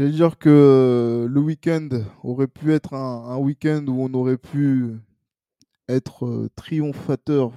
[0.00, 1.90] j'allais dire que le week-end
[2.22, 4.96] aurait pu être un, week-end où on aurait pu
[5.90, 7.52] être euh, triomphateur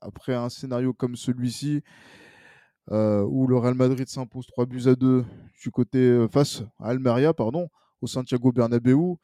[0.00, 1.82] après un scénario comme celui-ci,
[2.92, 5.26] euh, où le Real Madrid s'impose 3 buts à 2
[5.62, 7.68] du côté euh, face à Almeria, pardon,
[8.00, 9.16] au Santiago Bernabéu.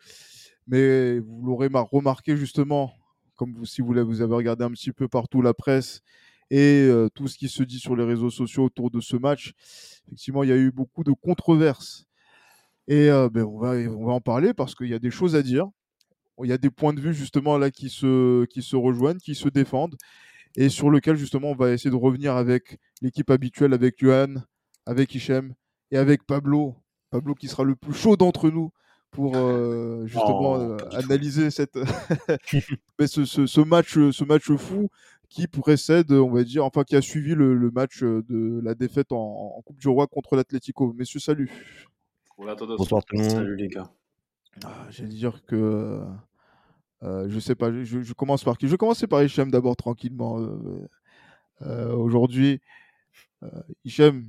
[0.67, 2.93] Mais vous l'aurez mar- remarqué justement,
[3.35, 6.03] comme vous, si vous, vous avez regardé un petit peu partout la presse
[6.51, 9.55] et euh, tout ce qui se dit sur les réseaux sociaux autour de ce match,
[10.07, 12.08] effectivement, il y a eu beaucoup de controverses.
[12.89, 15.37] Et euh, ben, on, va, on va en parler parce qu'il y a des choses
[15.37, 15.67] à dire.
[16.43, 19.35] Il y a des points de vue justement là qui se, qui se rejoignent, qui
[19.37, 19.97] se défendent
[20.57, 24.37] et sur lequel justement on va essayer de revenir avec l'équipe habituelle, avec Johan,
[24.87, 25.55] avec Hichem
[25.93, 26.77] et avec Pablo.
[27.11, 28.71] Pablo qui sera le plus chaud d'entre nous
[29.11, 31.79] pour euh, justement Oh, euh, analyser cette
[32.99, 34.89] mais ce, ce- ce match, ce match fou
[35.29, 39.13] qui précède, on va dire, enfin qui a suivi le, le match de la défaite
[39.13, 40.93] en, en Coupe du Roi contre l'Atlético.
[40.95, 41.51] Messieurs, salut.
[42.39, 43.31] Bonsoir tout le monde.
[43.31, 43.91] Salut les gars.
[44.65, 46.01] Ah, J'allais dire que
[47.03, 48.67] euh, je sais pas, je, je commence par qui?
[48.67, 50.39] Je vais commencer par Hichem d'abord tranquillement.
[50.41, 50.89] euh,
[51.63, 52.61] euh, Aujourd'hui,
[53.43, 53.49] euh,
[53.85, 54.25] Hichem,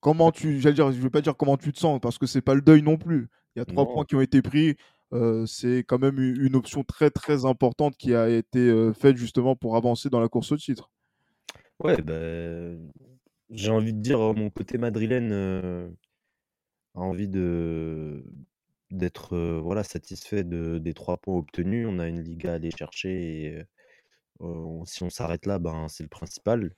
[0.00, 2.42] comment tu, j'allais dire, je vais pas dire comment tu te sens parce que c'est
[2.42, 3.28] pas le deuil non plus.
[3.54, 3.92] Il y a trois Non.
[3.94, 4.76] points qui ont été pris.
[5.12, 9.54] euh, c'est quand même une option très très importante qui a été euh, faite justement
[9.54, 10.90] pour avancer dans la course au titre.
[11.78, 12.76] Ouais, bah,
[13.50, 15.88] j'ai envie de dire, euh, mon côté madrilène euh,
[16.94, 18.24] a envie de
[18.90, 21.86] d'être voilà, satisfait de, des trois points obtenus.
[21.88, 23.64] On a une Liga à aller chercher et
[24.86, 26.74] si on s'arrête là, ben, c'est le principal.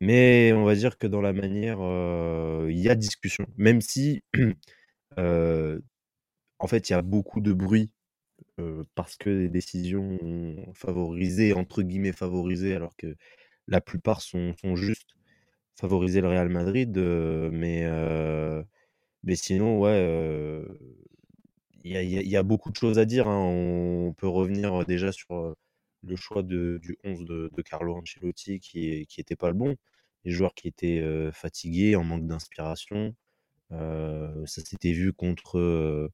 [0.00, 1.78] Mais on va dire que dans la manière,
[2.68, 3.46] il y a discussion.
[3.56, 4.22] Même si,
[5.18, 7.90] en fait, il y a beaucoup de bruit
[8.94, 13.16] parce que les décisions ont favorisé, entre guillemets, favorisé, alors que
[13.68, 15.10] la plupart sont, sont justes,
[15.76, 16.96] favoriser le Real Madrid.
[17.52, 17.84] mais,
[19.24, 20.64] mais sinon, ouais,
[21.84, 21.92] il
[22.28, 23.28] y a, beaucoup de choses à dire.
[23.28, 23.38] hein.
[23.38, 25.54] On peut revenir déjà sur
[26.02, 29.76] le choix de- du 11 de, Carlo Ancelotti qui, est- qui était pas le bon.
[30.24, 31.02] Les joueurs qui étaient
[31.32, 33.14] fatigués, en manque d'inspiration.
[33.70, 36.10] Ça s'était vu contre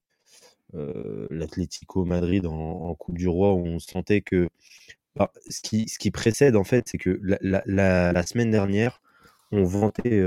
[1.30, 4.48] l'Atlético Madrid en, Coupe du Roi où on sentait que
[5.48, 9.02] ce, qui, ce qui précède en fait, c'est que la, la- semaine dernière,
[9.52, 10.20] on vantait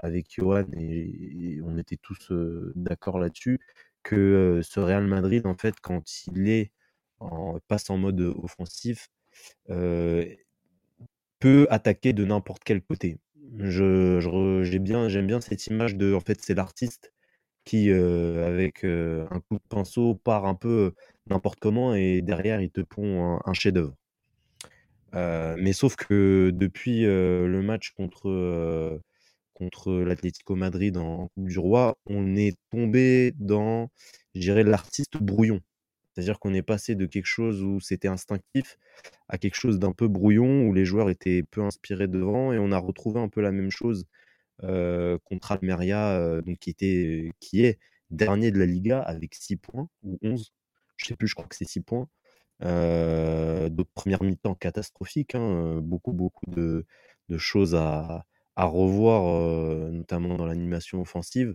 [0.00, 3.60] avec Johan et, on était tous euh, d'accord là-dessus
[4.02, 6.72] que euh, ce Real Madrid, en fait, quand il est
[7.68, 9.08] passe en mode offensif,
[9.70, 10.24] euh,
[11.38, 13.18] peut attaquer de n'importe quel côté.
[13.56, 17.12] Je, je re- j'ai bien, j'aime bien cette image de, en fait, c'est l'artiste
[17.64, 20.94] qui, euh, avec euh, un coup de pinceau, part un peu
[21.28, 23.94] n'importe comment et derrière, il te pond un, chef-d'œuvre.
[25.14, 28.98] Euh, mais sauf que depuis euh, le match contre, euh,
[29.58, 33.90] contre l'Atlético Madrid en, Coupe du Roi, on est tombé dans,
[34.34, 35.60] je dirais, l'artiste brouillon.
[36.14, 38.78] C'est-à-dire qu'on est passé de quelque chose où c'était instinctif
[39.28, 42.72] à quelque chose d'un peu brouillon, où les joueurs étaient peu inspirés devant, et on
[42.72, 44.06] a retrouvé un peu la même chose
[44.60, 47.78] contre Almeria, donc qui, était, qui est
[48.10, 50.52] dernier de la Liga avec 6 points, ou 11,
[50.96, 52.08] je sais plus, je crois que c'est 6 points.
[52.64, 56.84] Euh, de première mi-temps catastrophique, hein, beaucoup, beaucoup de
[57.36, 58.24] choses à,
[58.58, 59.22] à revoir,
[59.92, 61.54] notamment dans l'animation offensive.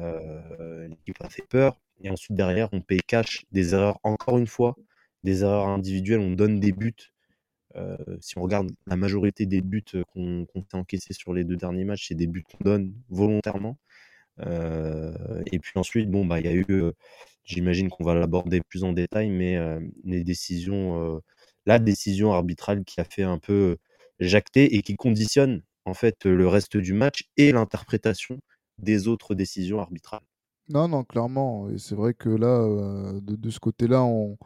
[0.00, 1.80] Euh, L'équipe a fait peur.
[2.02, 4.74] Et ensuite, derrière, on paye cash des erreurs, encore une fois,
[5.22, 6.18] des erreurs individuelles.
[6.18, 7.12] On donne des buts.
[8.20, 12.08] Si on regarde la majorité des buts qu'on s'est encaissés sur les deux derniers matchs,
[12.08, 13.78] c'est des buts qu'on donne volontairement.
[14.40, 16.66] Et puis ensuite, bon, bah, il y a eu,
[17.44, 19.56] j'imagine qu'on va l'aborder plus en détail, mais
[20.02, 21.22] les décisions,
[21.64, 23.76] la décision arbitrale qui a fait un peu
[24.18, 28.38] jacter et qui conditionne en fait le reste du match et l'interprétation
[28.78, 30.20] des autres décisions arbitrales.
[30.68, 31.68] Non, non, clairement.
[31.68, 34.36] Et c'est vrai que là, euh, de, ce côté-là, on,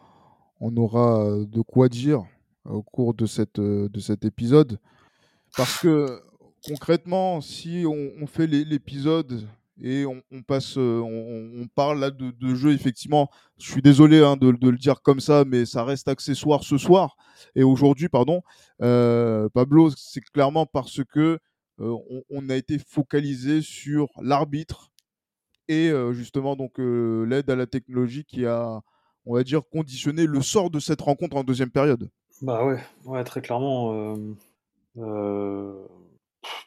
[0.77, 2.25] aura euh, de quoi dire
[2.65, 4.79] au cours de, cette, euh, de cet épisode.
[5.57, 6.23] Parce que
[6.67, 9.47] concrètement, si on, fait l'é- l'épisode
[9.83, 13.29] et on, passe, euh, on, parle là de, de jeu, effectivement,
[13.59, 17.17] je suis désolé hein, de, le dire comme ça, mais ça reste accessoire ce soir
[17.57, 18.43] et aujourd'hui, pardon.
[18.83, 21.39] Euh, Pablo, c'est clairement parce que
[21.81, 21.97] euh,
[22.31, 24.93] on a été focalisé sur l'arbitre
[25.67, 28.83] et justement donc l'aide à la technologie qui a,
[29.25, 32.11] on va dire, conditionné le sort de cette rencontre en deuxième période.
[32.43, 34.15] Bah ouais, ouais, très clairement.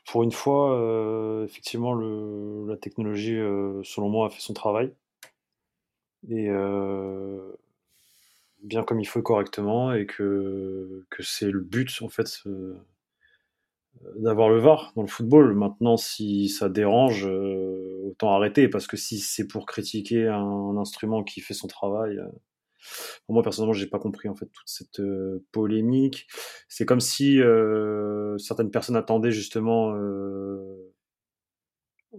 [0.05, 3.37] Pour une fois, effectivement, le, la technologie,
[3.83, 4.91] selon moi, a fait son travail.
[6.29, 6.49] Et
[8.63, 12.43] bien comme il faut correctement, et que, que c'est le but, en fait,
[14.15, 15.53] d'avoir le VAR dans le football.
[15.53, 21.23] Maintenant, si ça dérange, euh, autant arrêter, parce que si c'est pour critiquer un, instrument
[21.23, 22.19] qui fait son travail,
[23.29, 26.27] euh, moi personnellement, j'ai pas compris en fait toute cette euh, polémique.
[26.67, 27.39] C'est comme si
[28.37, 29.93] certaines personnes attendaient justement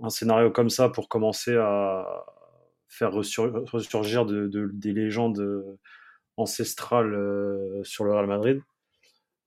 [0.02, 2.24] un scénario comme ça pour commencer à
[2.88, 5.78] faire ressurgir des légendes
[6.36, 8.62] ancestrales sur le Real Madrid.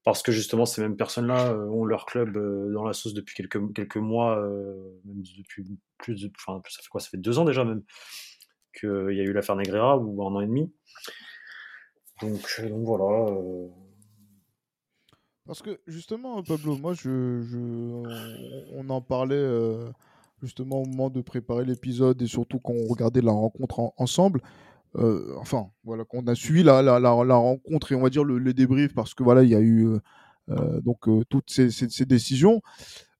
[0.04, 3.36] Parce que justement ces mêmes personnes-là euh, ont leur club euh, dans la sauce depuis
[3.36, 7.46] quelques, quelques mois, euh, depuis plus de, enfin ça fait quoi, ça fait deux ans
[7.46, 7.84] déjà même
[8.72, 10.72] qu'il y a eu l'affaire Negreira ou un an et demi.
[12.22, 13.32] Donc, voilà.
[15.46, 19.46] Parce que justement, Pablo, moi, on, en parlait
[20.42, 24.42] justement au moment de préparer l'épisode et surtout quand on regardait la rencontre ensemble.
[24.98, 28.94] Euh, enfin, voilà, qu'on a suivi la, rencontre et on va dire le, le débrief
[28.94, 30.00] parce que voilà, il y a eu euh,
[30.50, 32.62] euh, donc toutes ces, ces, décisions.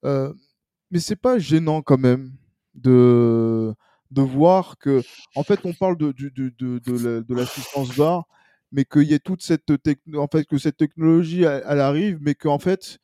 [0.04, 2.34] mais c'est pas gênant quand même
[2.76, 3.74] de
[4.12, 5.02] de voir que,
[5.36, 6.30] en fait, on parle de, de,
[6.60, 8.26] de, de l'assistance VAR,
[8.72, 9.72] mais qu'il y ait toute cette
[10.16, 13.00] en fait, que cette technologie, elle, arrive, mais qu'en fait,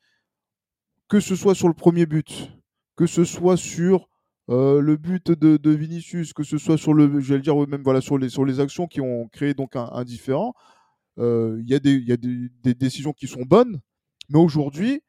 [1.08, 2.50] que ce soit sur le premier but,
[2.96, 4.08] que ce soit sur
[4.50, 8.18] euh, le but de, Vinicius, que ce soit sur le, je dire même voilà sur
[8.18, 10.54] les sur les actions qui ont créé donc un, différent,
[11.18, 13.80] euh, il y a des y a des, décisions qui sont bonnes,
[14.30, 15.02] mais aujourd'hui,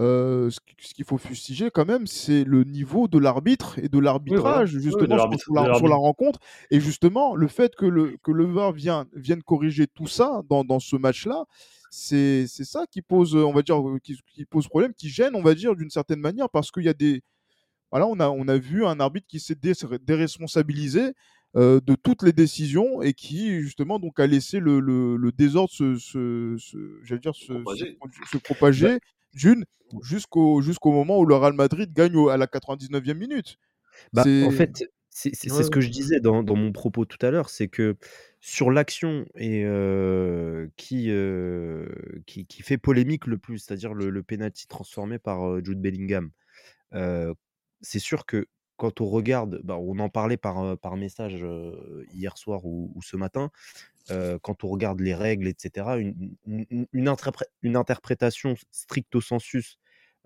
[0.00, 4.70] euh, ce qu'il faut fustiger quand même, c'est le niveau de l'arbitre et de l'arbitrage
[4.70, 6.40] justement sur, la, rencontre.
[6.70, 10.64] Et justement le fait que le que le VAR vienne vienne corriger tout ça dans,
[10.64, 11.44] dans ce match-là.
[11.90, 15.54] C'est ça qui pose, on va dire, qui, qui pose problème, qui gêne, on va
[15.54, 17.22] dire, d'une certaine manière, parce qu'il y a des,
[17.92, 21.12] voilà, on a, on a vu un arbitre qui s'est déresponsabilisé
[21.54, 25.94] euh, de toutes les décisions et qui justement donc a laissé le, le, désordre se,
[25.94, 27.52] se, se dire se,
[28.32, 28.98] se propager,
[29.34, 29.64] d'une
[30.02, 33.58] jusqu'au jusqu'au moment où le Real Madrid gagne à la 99e minute.
[34.12, 37.48] Bah, en fait, c'est ce que je disais dans, dans, mon propos tout à l'heure,
[37.48, 37.96] c'est que
[38.40, 41.86] sur l'action et euh, qui, euh,
[42.26, 46.30] qui, qui fait polémique le plus, c'est-à-dire le, le penalty transformé par Jude Bellingham
[47.84, 48.46] c'est sûr que
[48.76, 51.46] quand on regarde, bah, on en parlait par, par message
[52.12, 53.50] hier soir ou, ce matin,
[54.42, 59.78] quand on regarde les règles, etc., une, une, une, interprétation stricto sensus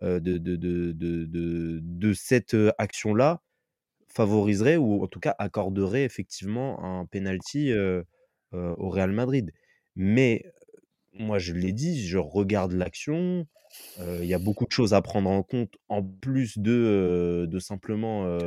[0.03, 0.93] de, de, de,
[1.83, 3.41] de, cette action-là
[4.09, 7.73] favoriserait ou en tout cas accorderait effectivement un penalty
[8.53, 9.53] au Real Madrid.
[9.95, 10.45] Mais
[11.13, 13.47] moi, je l'ai dit, je regarde l'action,
[13.99, 18.39] il y a beaucoup de choses à prendre en compte en plus de, de simplement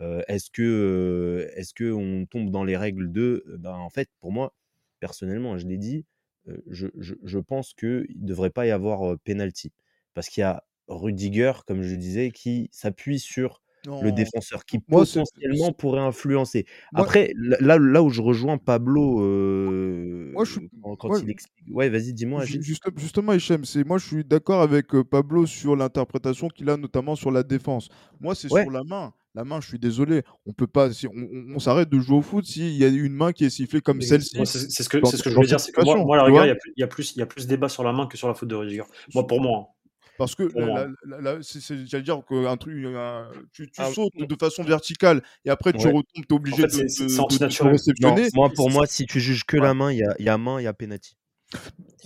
[0.00, 4.52] est-ce que est-ce que on tombe dans les règles de ben, en fait pour moi
[5.00, 6.04] personnellement je l'ai dit
[6.68, 9.72] je, je, je, pense qu'il ne devrait pas y avoir penalty
[10.14, 13.62] parce qu'il y a Rudiger comme je disais qui s'appuie sur
[14.02, 16.66] le défenseur qui potentiellement pourrait influencer.
[16.94, 19.20] Après, là, là où je rejoins Pablo
[20.32, 20.60] moi, je
[20.98, 21.74] quand, il explique.
[21.74, 22.44] Ouais, vas-y, dis-moi.
[22.44, 27.42] justement, Hichem, moi je suis d'accord avec Pablo sur l'interprétation qu'il a notamment sur la
[27.42, 27.88] défense.
[28.20, 29.12] Moi, c'est sur la main.
[29.36, 32.46] La main, je suis désolé, on peut pas, si on, s'arrête de jouer au foot
[32.46, 34.34] s'il y a une main qui est sifflée comme celle-ci.
[34.46, 36.48] C'est ce que, ce que je voulais dire, c'est que moi, moi, la rigueur, il
[36.78, 38.48] y, a plus, il y a plus débat sur la main que sur la faute
[38.48, 38.84] de Rudiger.
[39.14, 39.58] Moi, pour moi.
[39.60, 39.76] Hein.
[40.16, 40.48] Parce que
[41.86, 42.74] j'allais dire que truc,
[43.52, 46.68] tu, tu ah, sautes de façon verticale et après tu retombes, tu es obligé de,
[46.68, 48.28] de, réceptionner.
[48.34, 50.58] moi, pour moi, si tu juges que la main, il y a, y a main,
[50.60, 51.15] il y a penalty.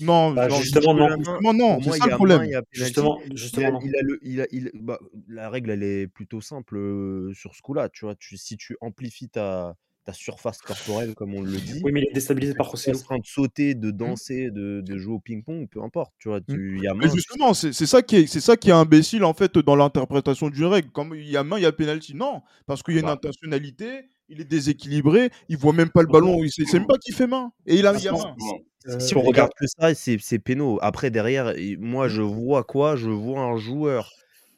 [0.00, 1.09] Non, bah, justement, non.
[1.16, 2.62] Justement, non, c'est ça le problème.
[2.73, 6.76] justement, justement, il a, il a le, il bah, la règle, elle est plutôt simple
[6.76, 7.88] euh, sur ce coup-là.
[7.88, 11.80] Tu vois, tu, si tu amplifies ta, ta surface corporelle, comme on le dit.
[11.85, 13.92] Oui, mais il est déstabilisé par en train de sauter, de mmh.
[13.92, 16.12] danser, de, de jouer au ping-pong, peu importe.
[16.18, 16.44] Tu vois, mmh.
[16.49, 19.25] tu, y a main, mais justement, c'est ça qui est, c'est ça qui est imbécile
[19.25, 20.90] en fait dans l'interprétation d'une règle.
[20.90, 22.14] Comme il y a main, il y a penalty.
[22.14, 23.12] Non, parce qu'il y a une bah.
[23.12, 24.09] intentionnalité.
[24.30, 25.30] Il est déséquilibré.
[25.49, 26.42] Il voit même pas le ballon.
[26.42, 27.52] Il sait, même pas qui fait main.
[27.66, 28.99] Et il a, il a main.
[28.99, 30.78] si on regarde que ça, c'est péno.
[30.80, 32.96] Après, derrière, moi, je vois quoi?
[32.96, 34.10] Je vois un joueur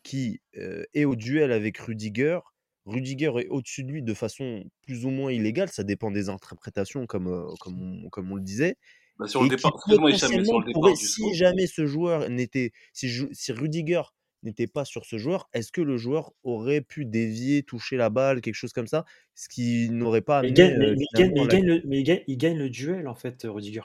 [0.02, 2.38] qui est au duel avec Rudiger
[2.86, 7.06] Rudiger est au-dessus de lui de façon plus ou moins illégale, ça dépend des interprétations,
[7.06, 8.76] comme, euh, comme, on, comme on le disait.
[9.26, 14.02] sur le départ, sur le départ si jamais ce joueur n'était, si, si, Rudiger
[14.42, 18.40] n'était pas sur ce joueur, est-ce que le joueur aurait pu dévier, toucher la balle,
[18.40, 20.96] quelque chose comme ça, ce qui n'aurait pas Mais il amené gagne, mais, euh,
[22.26, 23.82] il gagne, le, duel en fait, Rudiger.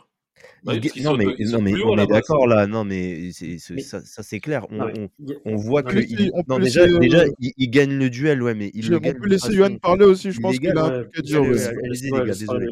[0.63, 1.35] Bah, Il Non mais
[1.71, 4.67] non on est d'accord là, non mais c'est c'est- Mais ça, ça c'est clair.
[4.69, 5.09] On, on,
[5.45, 8.09] on voit non que il, on non déjà laisser, déjà euh, il, il gagne le
[8.09, 10.31] duel ouais mais il je- le on gagne peut de laisser Johan façon parler aussi,
[10.31, 11.15] je pense qu'il a un truc
[12.29, 12.67] à dire.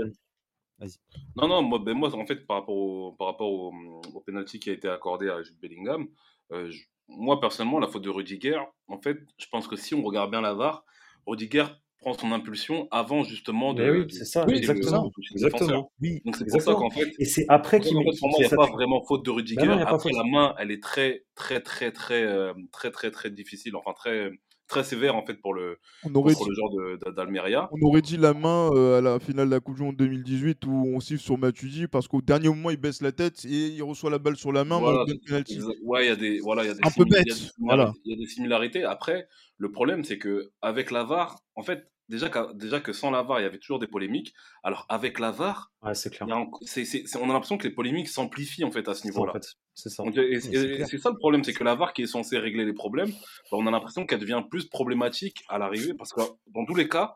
[0.77, 0.97] Vas-y.
[1.37, 3.73] Non, non, moi, ben moi, en fait, par rapport au, par rapport au,
[4.13, 6.07] au penalty qui a été accordé à Jude Bellingham,
[6.51, 10.03] euh, je- moi, personnellement, la faute de Rudiger, en fait, je pense que si on
[10.03, 10.85] regarde bien la VAR,
[11.25, 11.65] Rudiger
[11.99, 16.35] prend son impulsion avant justement Mais de, oui, c'est ça, Oui, exactement, exactement, Oui, Donc
[16.35, 18.45] c'est pour ça qu'en fait, Et c'est après qu'il en met, fait, pour moi, qu'il
[18.45, 19.83] il n'y a fait pas vraiment faute de Ben non, Rudiger.
[19.87, 23.93] Après, la main, elle est très, très, très, très, euh, très, très, très difficile, enfin
[23.93, 24.29] très,
[24.67, 27.69] très sévère en fait pour le, On aurait contre dit, le genre d'Almeria.
[27.71, 30.65] on aurait dit la main euh, à la finale de la Coupe du Monde 2018
[30.65, 33.83] où on siffle sur Matuidi parce qu'au dernier moment il baisse la tête et il
[33.83, 36.71] reçoit la balle sur la main, Voilà, ouais, il y a des, voilà, il y
[36.71, 37.93] a des, Un peu il y bête, voilà.
[38.03, 38.83] Il y a des similarités.
[38.83, 43.39] Après, le problème, c'est que avec en fait, déjà, qu'à- déjà que sans la VAR,
[43.39, 44.33] il y avait toujours des polémiques.
[44.63, 46.27] Alors avec la VAR, Ouais, clair.
[46.29, 49.33] a on a l'impression que les polémiques s'amplifient en fait à ce en niveau-là.
[49.33, 50.03] fait, c'est ça.
[50.13, 53.57] C'est ça le problème, c'est que la VAR qui est censée régler les problèmes, bah,
[53.57, 57.15] on a l'impression qu'elle devient plus problématique à l'arrivée parce que dans tous les cas,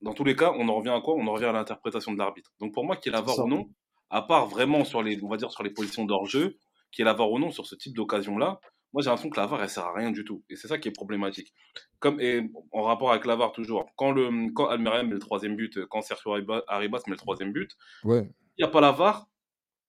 [0.00, 1.14] dans tous les cas, on en revient à quoi?
[1.14, 2.50] On en revient à l'interprétation de l'arbitre.
[2.60, 3.68] Donc pour moi, qu'il y ait la VAR ou non,
[4.10, 6.56] à part vraiment sur les, on va dire sur les positions d'hors-jeu,
[6.92, 8.60] qu'il y ait la VAR ou non sur ce type d'occasion-là,
[8.92, 10.42] moi j'ai l'impression que la VAR elle sert à rien du tout.
[10.50, 11.52] Et c'est ça qui est problématique.
[11.98, 15.56] Comme et en rapport avec la VAR toujours, quand le quand Almeria met le troisième
[15.56, 17.70] but, quand Sergio Arriba- Arribas met le troisième but,
[18.04, 18.28] Ouais.
[18.58, 19.26] il n'y a pas la VAR.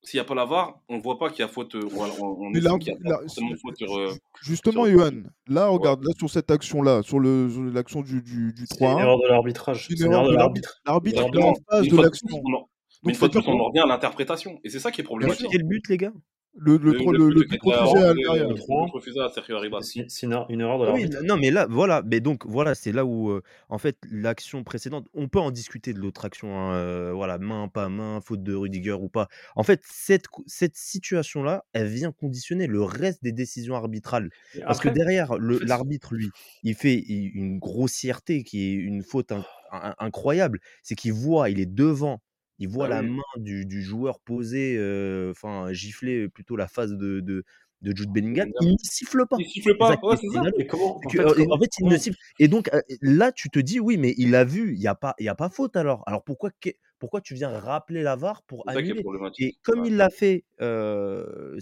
[0.05, 1.75] S'il n'y a pas la VAR, on voit pas qu'il y a faute.
[1.75, 3.97] On, on, là, y a pas là, forcément faute sur.
[3.97, 5.11] euh, justement, sur- Johan,
[5.47, 5.77] là, Ouais.
[5.77, 9.27] regarde, là, sur cette action-là, sur l'action du, du, du C'est une 3-1, erreur de
[9.29, 9.87] l'arbitrage.
[9.89, 10.81] une C'est une erreur de l'arbitre.
[10.85, 11.23] l'arbitre.
[11.25, 12.27] Est de en face Une de fois de plus, l'action.
[12.45, 12.69] on en-
[13.03, 14.59] mais une fois de plus, on en revient à l'interprétation.
[14.65, 15.47] Et c'est ça qui est problématique.
[15.49, 16.11] Quel but les gars
[16.55, 18.43] le, le, Le, le le, but refusé à à- Almeria.
[18.43, 18.91] le Le but 3-1.
[18.91, 19.81] refusé à Sergio Arribas.
[19.81, 22.91] C'est c'est une, erreur de Ah Oui, non, mais là, voilà, mais donc voilà, c'est
[22.91, 26.75] là où, euh, en fait, l'action précédente, on peut en discuter de l'autre action, hein,
[26.75, 29.27] euh, voilà, main, pas main, faute de Rudiger ou pas.
[29.55, 34.29] En fait, cette, cette situation-là, elle vient conditionner le reste des décisions arbitrales.
[34.65, 36.29] Parce que derrière, l'arbitre, lui,
[36.63, 40.59] il fait une grossièreté qui est une faute in- in- incroyable.
[40.83, 42.21] C'est qu'il voit, il est devant,
[42.59, 43.09] il voit Ah la oui.
[43.09, 47.43] main du, du joueur poser, euh, enfin, gifler plutôt la face de, de,
[47.81, 48.49] de Jude Bellingham.
[48.49, 48.67] Bellingham.
[48.69, 49.37] Il ne siffle pas.
[49.39, 49.99] Il siffle pas.
[50.03, 50.41] Ouais, c'est ça.
[50.43, 52.17] là et comment, en que, fait, euh, comment, en fait, il ne siffle.
[52.39, 54.95] Et donc euh, là, tu te dis, oui, mais il a vu, il n'y a,
[54.95, 56.03] pas- il y a pas faute alors.
[56.05, 56.51] Alors pourquoi,
[56.99, 59.03] pourquoi tu viens rappeler la VAR pour annuler?
[59.39, 59.87] Et comme Ouais.
[59.89, 61.59] il l'a fait, euh,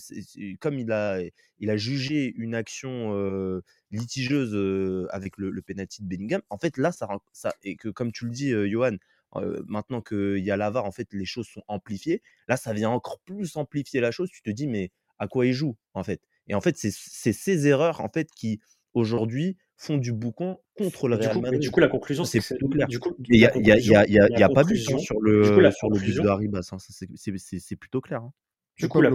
[0.59, 1.19] comme il a,
[1.59, 6.57] il a jugé une action euh, litigieuse euh, avec le, le penalty de Bellingham, en
[6.57, 8.97] fait, là, ça, ça et que comme tu le dis, Johan,
[9.35, 12.21] euh, maintenant qu'il y a la VAR, en fait, les choses sont amplifiées.
[12.47, 14.29] Là, ça vient encore plus amplifier la chose.
[14.31, 16.21] Tu te dis, mais à quoi il joue, en fait?
[16.47, 18.59] Et en fait, c'est c'est ces erreurs, en fait, qui
[18.93, 21.59] aujourd'hui font du boucan contre le Real Madrid.
[21.59, 22.87] du coup, la conclusion, c'est plutôt clair.
[22.87, 24.19] du coup, Et il n'y la a, il y a, il y a, il y
[24.19, 25.99] a- il y la a pas but hein, conclusion, sur coup, le, la sur le
[25.99, 26.69] but de Haribas.
[26.71, 26.79] hein.
[26.79, 28.21] Ça, c'est- c'est c'est- c'est plutôt clair.
[28.21, 28.33] hein.
[28.77, 29.11] du coup, la,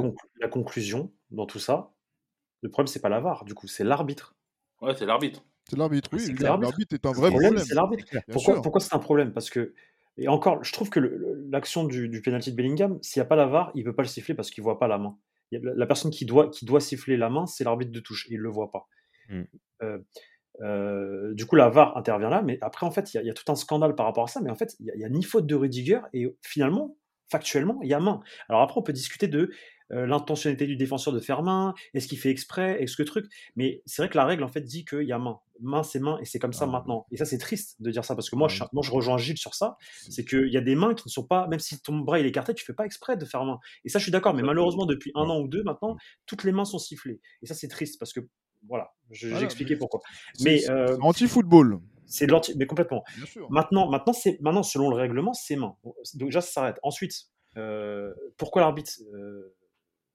[0.48, 1.92] conclusion dans tout ça,
[2.62, 4.34] le problème, c'est pas la VAR, du coup, c'est l'arbitre.
[4.80, 5.44] Ouais, c'est l'arbitre.
[5.68, 6.34] C'est l'arbitre, oui.
[6.40, 8.04] L'arbitre est un vrai problème, c'est l'arbitre.
[8.32, 9.32] Pourquoi, pourquoi c'est un problème?
[9.32, 9.74] Parce que,
[10.18, 11.00] et encore, je trouve que
[11.50, 13.94] l'action du, du penalty de Bellingham, s'il n'y a pas la VAR, il ne peut
[13.94, 15.16] pas le siffler parce qu'il ne voit pas la main.
[15.52, 18.26] A- la, la personne qui doit, qui doit siffler la main, c'est l'arbitre de touche,
[18.28, 18.88] et il ne le voit pas.
[19.28, 19.42] Mm.
[19.82, 19.98] Euh,
[20.62, 23.30] euh, du coup, la VAR intervient là, mais après, en fait, il y, a- y
[23.30, 25.22] a tout un scandale par rapport à ça, mais en fait, il n'y a, ni
[25.22, 26.96] faute de Rudiger, et finalement,
[27.30, 28.20] factuellement, il y a main.
[28.48, 29.50] Alors après, on peut discuter de
[29.90, 34.02] l'intentionnalité du défenseur de faire main, est-ce qu'il fait exprès, est-ce que truc, mais c'est
[34.02, 35.38] vrai que la règle, en fait, dit qu'il y a main.
[35.60, 36.70] Main, c'est main, et c'est comme ça Ah.
[36.72, 37.06] maintenant.
[37.12, 39.38] Et ça, c'est triste de dire ça, parce que moi, je, moi, je rejoins Gilles
[39.38, 39.76] sur ça,
[40.10, 42.26] c'est qu'il y a des mains qui ne sont pas, même si ton bras il
[42.26, 43.58] est écarté, tu fais pas exprès de faire main.
[43.84, 46.52] Et ça, je suis d'accord, mais malheureusement, depuis un an ou deux maintenant, toutes les
[46.52, 47.20] mains sont sifflées.
[47.42, 48.20] Et ça, c'est triste, parce que,
[48.68, 50.00] voilà, je- j'ai Voilà, expliqué pourquoi.
[50.42, 51.78] Mais euh, c'est anti-football.
[52.04, 53.02] c'est de l'anti, mais complètement.
[53.16, 53.50] Bien sûr.
[53.50, 55.76] Maintenant, maintenant, c'est, maintenant, selon le règlement, c'est main.
[55.84, 55.94] Donc
[56.28, 56.76] déjà, ça s'arrête.
[56.82, 57.14] Ensuite,
[57.56, 59.54] euh, pourquoi l'arbitre euh,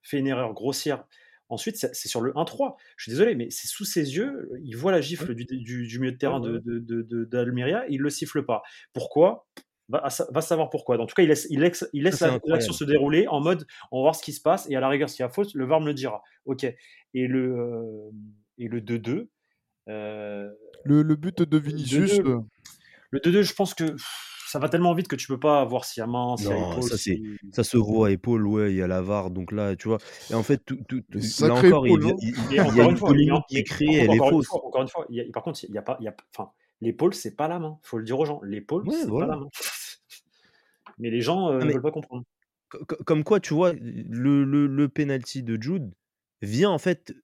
[0.02, 1.04] fait une erreur grossière
[1.48, 2.76] Ensuite, c'est sur le 1-3.
[2.96, 4.48] Je suis désolé, mais c'est sous ses yeux.
[4.64, 8.00] Il voit la gifle du, du- du milieu de terrain Ouais, de, de, d'Almeria, il
[8.00, 8.62] le siffle pas.
[8.94, 9.46] Pourquoi?
[9.90, 10.98] Va, va savoir pourquoi.
[10.98, 13.98] En tout cas, il laisse, il laisse, il laisse l'action se dérouler en mode on
[13.98, 15.66] va voir ce qui se passe et à la rigueur, s'il y a faute, le
[15.66, 16.22] VAR me le dira.
[16.46, 16.64] Ok.
[16.64, 18.10] Et le, euh,
[18.56, 19.28] et le 2-2.
[19.90, 20.48] euh,
[20.84, 22.30] Le, le but de Vinicius, deux.
[22.30, 22.40] euh,
[23.10, 25.84] le 2-2, je pense que pff, ça va tellement vite que tu peux pas voir
[25.86, 26.82] s'il y a main, s'il y a épaule.
[26.82, 29.50] ça, c'est- si- Ça se voit à épaule, ouais, il y a la VAR, donc
[29.50, 29.96] là, tu vois.
[30.30, 31.02] Et en fait, tout, tout-
[31.40, 32.14] là encore, il, hein.
[32.20, 34.34] il- il- il y a une une polémique qui est créée, elle est encore une
[34.36, 34.46] fausse.
[34.48, 36.08] fois, encore une fois, il y a- par contre, il y a pas, il y
[36.08, 36.50] a, enfin,
[36.82, 37.78] l'épaule, c'est pas la main.
[37.82, 38.40] Faut le dire aux gens.
[38.42, 39.26] L'épaule, Ouais, c'est voilà.
[39.28, 39.48] pas la main.
[40.98, 42.24] Mais les gens euh, ne mais veulent pas comprendre.
[42.68, 45.90] co- co- comme quoi, tu vois, le, le, le penalty de Jude
[46.42, 47.14] vient en fait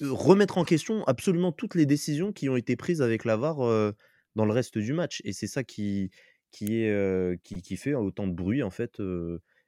[0.00, 3.56] remettre en question absolument toutes les décisions qui ont été prises avec la VAR
[4.36, 5.20] dans le reste du match.
[5.24, 6.10] Et c'est ça qui,
[6.54, 9.00] qui, est, qui, qui, fait autant de bruit, en fait.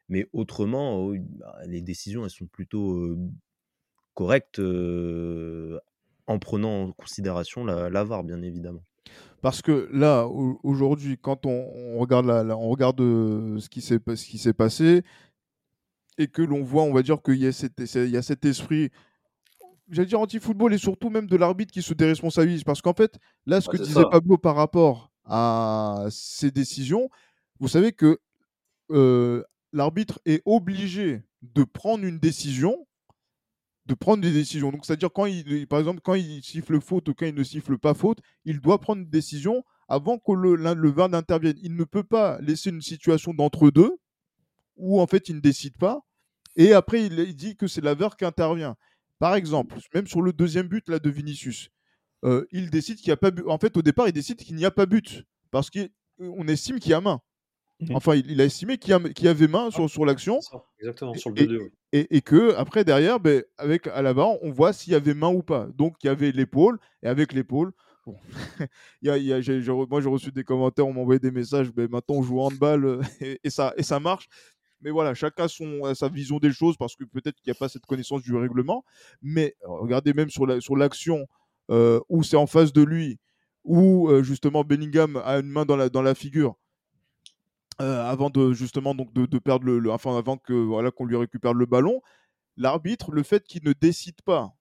[0.08, 3.16] mais autrement, bah, les décisions, elles sont plutôt
[4.14, 4.60] correctes
[6.28, 8.82] en prenant en considération la, la VAR, bien évidemment.
[9.42, 15.02] Parce que là, aujourd'hui, quand on, regarde, la, on regarde ce qui s'est passé
[16.18, 18.90] et que l'on voit, on va dire qu'il y, a cet esprit,
[19.90, 22.64] j'allais dire anti-football et surtout même de l'arbitre qui se déresponsabilise.
[22.64, 27.10] Parce qu'en fait, là, ce que disait Pablo par rapport à ces décisions,
[27.60, 28.18] vous savez que
[29.72, 32.86] l'arbitre est obligé de prendre une décision
[33.86, 34.70] de prendre des décisions.
[34.72, 37.78] Donc, c'est-à-dire, quand il, par exemple, quand il siffle faute ou quand il ne siffle
[37.78, 41.56] pas faute, il doit prendre une décision avant que le, le VAR n'intervienne.
[41.62, 43.96] Il ne peut pas laisser une situation d'entre-deux
[44.76, 46.00] où, en fait, il ne décide pas.
[46.56, 48.76] Et après, il, dit que c'est la VAR qui intervient.
[49.18, 51.70] Par exemple, même sur le deuxième but là, de Vinicius,
[52.26, 53.46] euh, il décide qu'il n'y a pas but.
[53.46, 56.90] En fait, au départ, il décide qu'il n'y a pas but parce qu'on estime qu'il
[56.90, 57.20] y a main.
[57.80, 57.94] Mmh.
[57.94, 60.40] Enfin, il, a estimé qu'il y, avait main sur, sur l'action.
[60.80, 61.70] Exactement, sur le 2-2.
[61.92, 65.28] Et, et, que après, derrière, ben, avec à l'avant, on voit s'il y avait main
[65.28, 65.68] ou pas.
[65.74, 67.72] Donc, il y avait l'épaule, et avec l'épaule,
[68.06, 68.16] bon.
[69.02, 71.86] y a, y a, moi, j'ai reçu des commentaires, on m'a envoyé des messages, ben,
[71.90, 74.26] maintenant, on joue en handball, euh, et, et, ça, et ça marche.
[74.80, 77.58] Mais voilà, chacun son, a sa vision des choses, parce que peut-être qu'il n'y a
[77.58, 78.84] pas cette connaissance du règlement.
[79.20, 81.26] Mais regardez même sur l'action la, sur
[81.70, 83.18] euh, où c'est en face de lui,
[83.64, 86.56] où euh, justement Bellingham a une main dans la, dans la figure
[87.80, 91.52] euh, avant de justement donc de, perdre le, enfin avant que voilà qu'on lui récupère
[91.52, 92.00] le ballon,
[92.56, 94.54] l'arbitre, le fait qu'il ne décide pas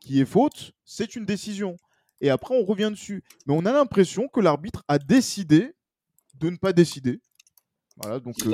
[0.00, 1.76] qui est faute, c'est une décision.
[2.20, 3.22] Et après on revient dessus.
[3.46, 5.74] Mais on a l'impression que l'arbitre a décidé
[6.34, 7.20] de ne pas décider.
[8.00, 8.52] Voilà, donc euh,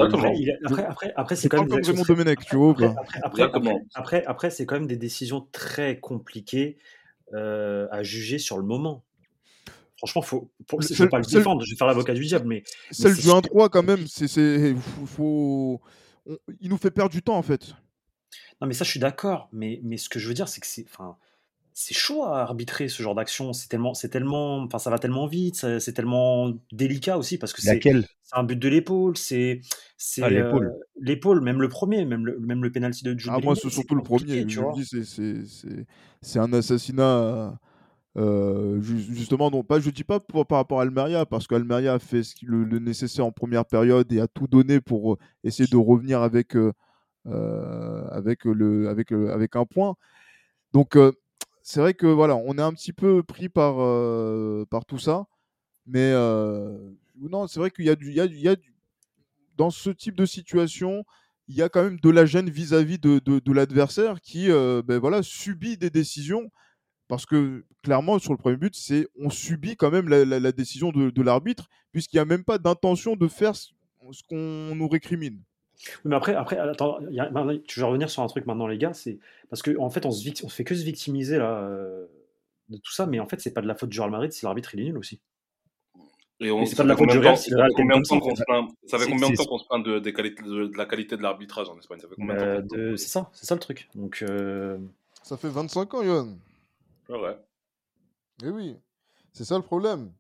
[0.65, 2.75] après, après, après, c'est quand même comme Domenech, tu vois.
[3.23, 3.43] Après,
[3.95, 6.79] après, après, c'est quand même des décisions très compliquées
[7.33, 9.05] euh, à juger sur le moment
[10.05, 10.51] franchement, faut,
[10.81, 12.63] je ne vais pas le défendre, je vais faire l'avocat du diable, mais.
[12.91, 14.75] Celle du 1-3, quand même, c'est.
[15.07, 15.81] Faut...
[16.61, 17.75] Il nous fait perdre du temps, en fait.
[18.61, 19.49] Non, mais ça, je suis d'accord.
[19.53, 20.85] Mais, mais ce que je veux dire, c'est que c'est.
[20.91, 21.17] Enfin,
[21.75, 23.53] c'est chaud à arbitrer ce genre d'action.
[23.53, 27.61] C'est tellement, c'est tellement, enfin, ça va tellement vite, c'est tellement délicat aussi parce que
[27.61, 27.81] c'est,
[28.33, 29.61] un but de l'épaule, c'est,
[29.99, 30.67] c'est ah, l'épaule.
[30.67, 33.71] Euh, l'épaule, même le premier, même le, même le penalty de Jude Ah moi, c'est
[33.71, 34.47] surtout le premier.
[34.47, 34.75] Tu vois?
[34.85, 35.37] c'est, c'est,
[36.23, 37.59] c'est un assassinat
[38.17, 41.99] euh, justement, non, pas, je ne dis pas par rapport à Almeria, parce qu'Almeria a
[41.99, 45.77] fait le, le, nécessaire en première période et a tout donné pour euh, essayer de
[45.77, 46.73] revenir avec, euh,
[47.27, 49.97] avec, le, avec, avec un point.
[50.73, 50.97] Donc,
[51.65, 53.77] c'est vrai que voilà, on est un petit peu pris par,
[54.69, 55.27] par tout ça.
[55.87, 56.13] Mais
[57.19, 58.73] non, c'est vrai qu'il y a du, il y a, du,
[59.57, 61.05] dans ce type de situation,
[61.49, 65.23] il y a quand même de la gêne vis-à-vis de, de, l'adversaire qui ben voilà,
[65.23, 66.51] subit des décisions
[67.09, 71.23] parce que clairement, sur le premier but, c'est on subit quand même la, décision de,
[71.23, 73.73] l'arbitre, puisqu'il n'y a même pas d'intention de faire ce,
[74.29, 75.43] qu'on nous récrimine.
[76.05, 78.95] Mais après, après attends, je vais revenir sur un truc maintenant, les gars.
[78.95, 79.19] C'est
[79.51, 82.07] parce qu'en en fait, on se, on fait que se victimiser là, euh,
[82.69, 84.45] de tout ça, mais en fait, c'est pas de la faute du Real Madrid, c'est
[84.45, 85.21] l'arbitre, il est nul aussi.
[86.41, 88.35] Et, on, c'est pas de la faute du Real, ça fait combien de temps qu'on
[88.35, 91.23] se plaint, ça fait combien de temps qu'on se plaint de, de, la qualité de
[91.23, 92.01] l'arbitrage en Espagne?
[92.19, 92.63] Bah,
[92.97, 93.89] C'est ça, c'est ça le truc.
[93.95, 94.79] Donc, euh,
[95.23, 96.39] Ça fait 25 ans, Yohan.
[97.09, 97.37] Ouais.
[98.43, 98.77] Et oui,
[99.33, 100.13] c'est ça le problème.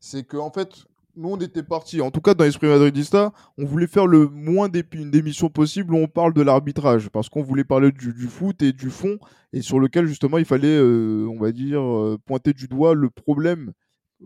[0.00, 0.84] C'est qu'en en fait,
[1.18, 4.68] nous, on était partis, en tout cas dans l'esprit madridista, on voulait faire le moins
[4.68, 8.88] d'émissions possible où on parle de l'arbitrage, parce qu'on voulait parler du, foot et du
[8.88, 9.18] fond,
[9.52, 13.10] et sur lequel justement il fallait, euh, on va dire, euh, pointer du doigt le
[13.10, 13.72] problème,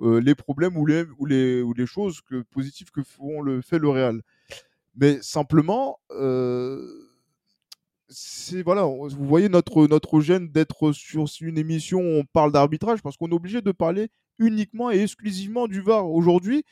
[0.02, 3.62] euh, les problèmes ou les, ou les, ou les choses que, positives que font le,
[3.62, 4.20] fait le Real.
[4.94, 5.98] Mais simplement,
[8.08, 13.00] c'est voilà, vous voyez notre notre gêne d'être sur une émission où on parle d'arbitrage
[13.00, 14.10] parce qu'on est obligé de parler
[14.42, 16.64] uniquement et exclusivement du VAR aujourd'hui.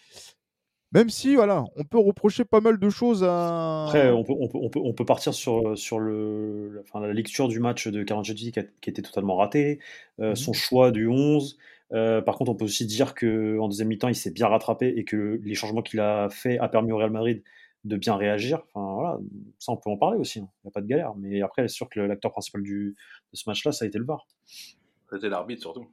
[0.93, 3.85] Même si, voilà, on peut reprocher pas mal de choses à.
[3.85, 7.13] Après, on peut, on peut, on peut, on peut partir sur, sur le, enfin, la
[7.13, 9.79] lecture du match de Karanjati qui, qui, était totalement raté,
[10.21, 11.59] euh, mmh son choix du 11.
[11.93, 15.05] Euh, par contre, on peut aussi dire qu'en deuxième mi-temps, il s'est bien rattrapé et
[15.05, 17.43] que les changements qu'il a fait a permis au Real Madrid
[17.85, 18.63] de bien réagir.
[18.73, 19.19] Enfin, voilà,
[19.59, 20.49] ça, on peut en parler aussi, hein.
[20.65, 21.15] il n'y a pas de galère.
[21.17, 22.97] Mais après, c'est sûr que l'acteur principal du,
[23.33, 24.27] de ce match-là, ça a été le VAR.
[25.11, 25.87] C'était l'arbitre surtout.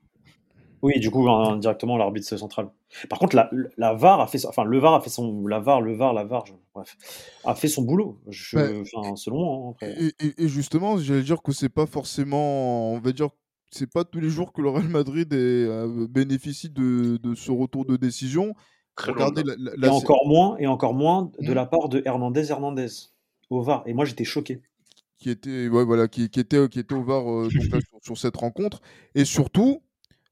[0.82, 2.70] Oui, du coup, indirectement, l'arbitre central.
[3.10, 5.82] Par contre, la, la, VAR a fait, enfin, le VAR a fait son, la VAR,
[5.82, 6.96] le VAR, la VAR, bref,
[7.44, 8.20] a fait son boulot.
[8.28, 9.76] Je, enfin, selon moi.
[9.82, 13.30] Hein, et, justement, j'allais dire que c'est pas forcément, on va dire,
[13.72, 17.86] c'est pas tous les jours que le Real Madrid euh, bénéficie de, de, ce retour
[17.86, 18.54] de décision.
[18.98, 19.44] Regardez
[19.84, 21.54] et encore moins, et encore moins de mmh.
[21.54, 22.88] la part de Hernandez Hernandez
[23.50, 23.84] au VAR.
[23.88, 24.62] Et moi, j'étais choqué.
[25.18, 28.00] qui était, ouais, voilà, qui, qui était, qui était au VAR euh, donc là, sur,
[28.02, 28.82] sur cette rencontre.
[29.16, 29.82] Et surtout,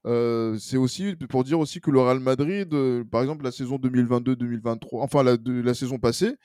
[0.06, 3.78] euh, c'est aussi pour dire aussi que le Real Madrid, euh, par exemple, la saison
[3.78, 6.36] 2022-2023, enfin la, la saison passée,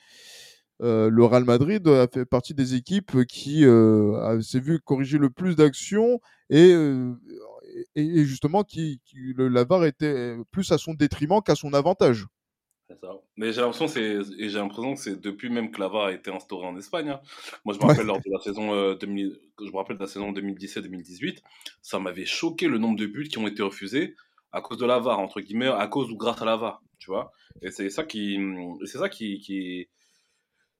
[0.83, 3.63] euh, le Real Madrid a fait partie des équipes qui
[4.41, 6.19] s'est vu corriger le plus d'actions
[6.49, 6.75] et,
[8.25, 12.25] justement qui, qui- le, la VAR était plus à son détriment qu'à son avantage.
[12.91, 13.13] C'est ça.
[13.37, 16.11] Mais j'ai l'impression, c'est, et j'ai l'impression que c'est depuis même que la VAR a
[16.11, 17.09] été instaurée en Espagne.
[17.09, 17.21] hein.
[17.63, 17.87] Moi, je me Ouais.
[17.87, 21.41] rappelle lors de la saison euh, 2000, je me rappelle de la saison 2017-2018,
[21.81, 24.15] ça m'avait choqué le nombre de buts qui ont été refusés
[24.51, 27.11] à cause de la VAR, entre guillemets, à cause ou grâce à la VAR, tu
[27.11, 27.31] vois.
[27.61, 28.37] Et c'est ça qui,
[28.85, 29.87] c'est ça qui, qui,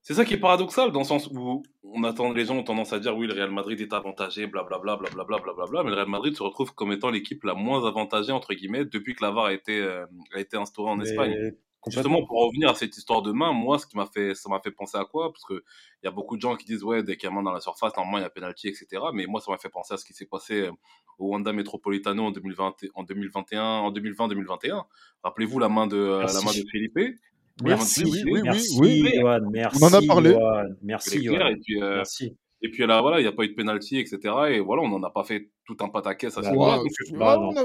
[0.02, 2.92] c'est ça qui est paradoxal dans le sens où on attend, les gens ont tendance
[2.92, 6.36] à dire oui, le Real Madrid est avantagé, blablabla, blablabla, blablabla, mais le Real Madrid
[6.36, 9.54] se retrouve comme étant l'équipe la moins avantagée, entre guillemets, depuis que la VAR a
[9.54, 11.38] été, euh, a été instaurée en Espagne.
[11.88, 14.60] Justement, pour revenir à cette histoire de main, moi, ce qui m'a fait, ça m'a
[14.60, 15.32] fait penser à quoi?
[15.32, 15.64] Parce que
[16.04, 17.52] il y a beaucoup de gens qui disent ouais, dès qu'il y a main dans
[17.52, 19.02] la surface, normalement il y a penalty, etc.
[19.14, 20.72] Mais moi, ça m'a fait penser à ce qui s'est passé euh,
[21.18, 24.84] au Wanda Metropolitano en 2020, en 2021, en 2020-2021.
[25.24, 27.00] Rappelez-vous la main de euh, la main de Philippe.
[27.64, 29.04] Merci, oui, oui, oui, merci, oui.
[29.52, 29.84] Merci.
[29.84, 30.38] On en a parlé.
[30.82, 32.38] Merci, et puis euh, Merci.
[32.64, 34.20] Et puis là, voilà, il n'y a pas eu de penalty, etc.
[34.50, 36.84] Et voilà, on n'en a pas fait tout un pataquès à ce moment-là.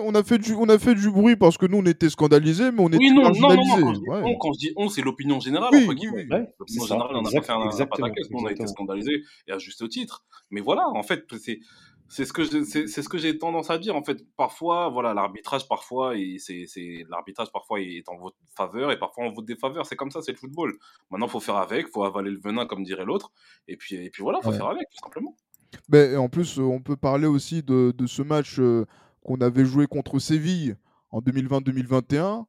[0.02, 2.70] On, a, fait du, on a fait du bruit parce que nous on était scandalisés,
[2.70, 4.20] mais on était Oui, non, non, non, quand je dis ouais.
[4.24, 6.26] on, quand je dis on, c'est l'opinion générale, Oui, entre guillemets.
[6.30, 6.38] oui.
[6.58, 9.58] L'opinion générale, on n'a pas fait un, un pataquès, on a été scandalisés, et à
[9.58, 10.24] juste titre.
[10.50, 11.60] Mais voilà, en fait, c'est
[12.08, 13.96] c'est ce que c'est ce que j'ai tendance à dire.
[13.96, 18.98] En fait, parfois, voilà, l'arbitrage, parfois, c'est c'est l'arbitrage, parfois, est en votre faveur et
[18.98, 19.86] parfois en votre défaveur.
[19.86, 20.76] C'est comme ça, c'est le football.
[21.10, 23.32] Maintenant, faut faire avec, faut avaler le venin, comme dirait l'autre.
[23.68, 24.56] Et puis, et puis voilà, faut Ouais.
[24.56, 25.36] faire avec, tout simplement.
[25.92, 28.84] Et en plus, on peut parler aussi de, de ce match euh,
[29.22, 30.76] qu'on avait joué contre Séville
[31.10, 32.44] en 2020-2021,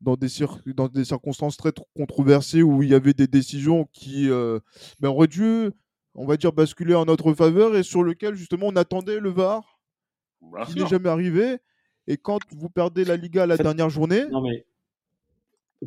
[0.00, 3.86] dans des, cir- dans des circonstances très tr- controversées où il y avait des décisions
[3.92, 4.60] qui euh,
[5.00, 5.70] ben, auraient dû,
[6.14, 9.78] on va dire, basculer en notre faveur et sur lequel justement on attendait le VAR
[10.42, 11.58] Bien qui n'est jamais arrivé.
[12.06, 14.64] Et quand vous perdez la Liga la En fait, dernière journée, Non, mais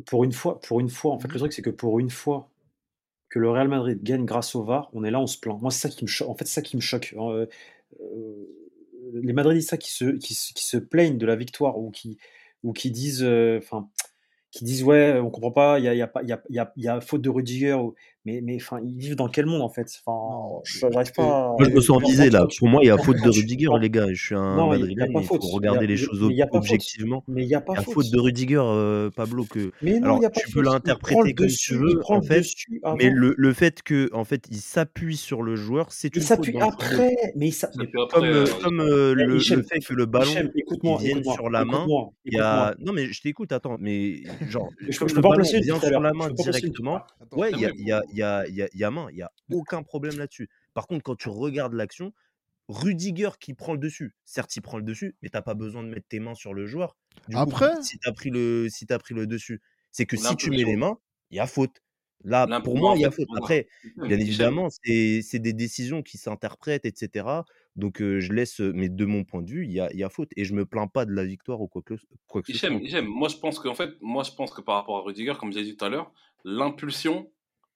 [0.06, 2.50] pour une fois, pour une fois, en fait, le truc, c'est que pour une fois
[3.28, 5.60] que le Real Madrid gagne grâce au VAR, on est là, on se plaint.
[5.60, 6.28] Moi, c'est ça qui me choque.
[6.28, 7.14] En fait, c'est ça qui me choque.
[7.16, 7.46] Euh,
[8.00, 8.46] euh,
[9.12, 12.18] les Madridistas qui se, qui, se- qui se plaignent de la victoire ou qui,
[12.62, 13.88] ou qui disent, euh, enfin,
[14.50, 16.58] qui disent ouais, on comprend pas, il y a, y a y a, il y
[16.58, 17.76] a, il y a faute de Rudiger,
[18.24, 19.90] mais, mais enfin, ils vivent dans quel monde en fait?
[20.06, 21.53] Enfin, je- j'arrive pas.
[21.58, 22.46] Moi, je me sens visé là.
[22.58, 24.06] Pour moi, il y a faute de Rudiger, les gars.
[24.12, 27.24] Je suis un Non, il Madrilène, il faut Il regarder les choses il objectivement.
[27.28, 28.10] Mais il n'y a Il pas faute.
[28.10, 30.64] de Rudiger, euh, Pablo, que Mais non, alors il n'y a pas tu peux Il
[30.64, 34.10] l'interpréter comme dessus, tu il veux, en le fait, dessus mais le, le fait que
[34.12, 37.54] en fait il s'appuie sur le joueur, c'est Il une faute s'appuie après, mais il
[38.10, 40.30] Comme, euh, euh, comme euh, Eh, le, fait que le ballon
[40.82, 41.86] il vienne sur la main,
[42.24, 45.22] il y a non mais je t'écoute, attends, mais genre Je peux, je comme le
[45.22, 47.00] ballon vient sur la main directement,
[47.32, 48.80] ouais, il y a, vrai, il y a, il y a, il y a, il
[48.80, 50.48] y a main, il y a aucun problème là-dessus.
[50.74, 52.12] Par contre, quand tu regardes l'action,
[52.68, 55.88] Rudiger qui prend le dessus, certes il prend le dessus, mais t'as pas besoin de
[55.88, 56.96] mettre tes mains sur le joueur.
[57.28, 59.60] Du coup, Après, si t'as pris le, si t'as pris le dessus,
[59.90, 60.98] c'est que si tu mets les mains,
[61.30, 61.82] il y a faute.
[62.24, 63.28] Là, pour moi, il y a faute.
[63.36, 67.26] Après, bien évidemment, c'est des décisions qui s'interprètent, etc.
[67.76, 70.08] Donc, euh, je laisse, mais de mon point de vue, il y a, y a
[70.08, 70.30] faute.
[70.36, 71.94] Et je me plains pas de la victoire ou quoi que,
[72.26, 72.70] quoi que ce soit.
[72.70, 75.52] Hichem, moi je pense qu'en fait, moi je pense que par rapport à Rudiger, comme
[75.52, 76.12] j'ai dit tout à l'heure,
[76.44, 77.30] l'impulsion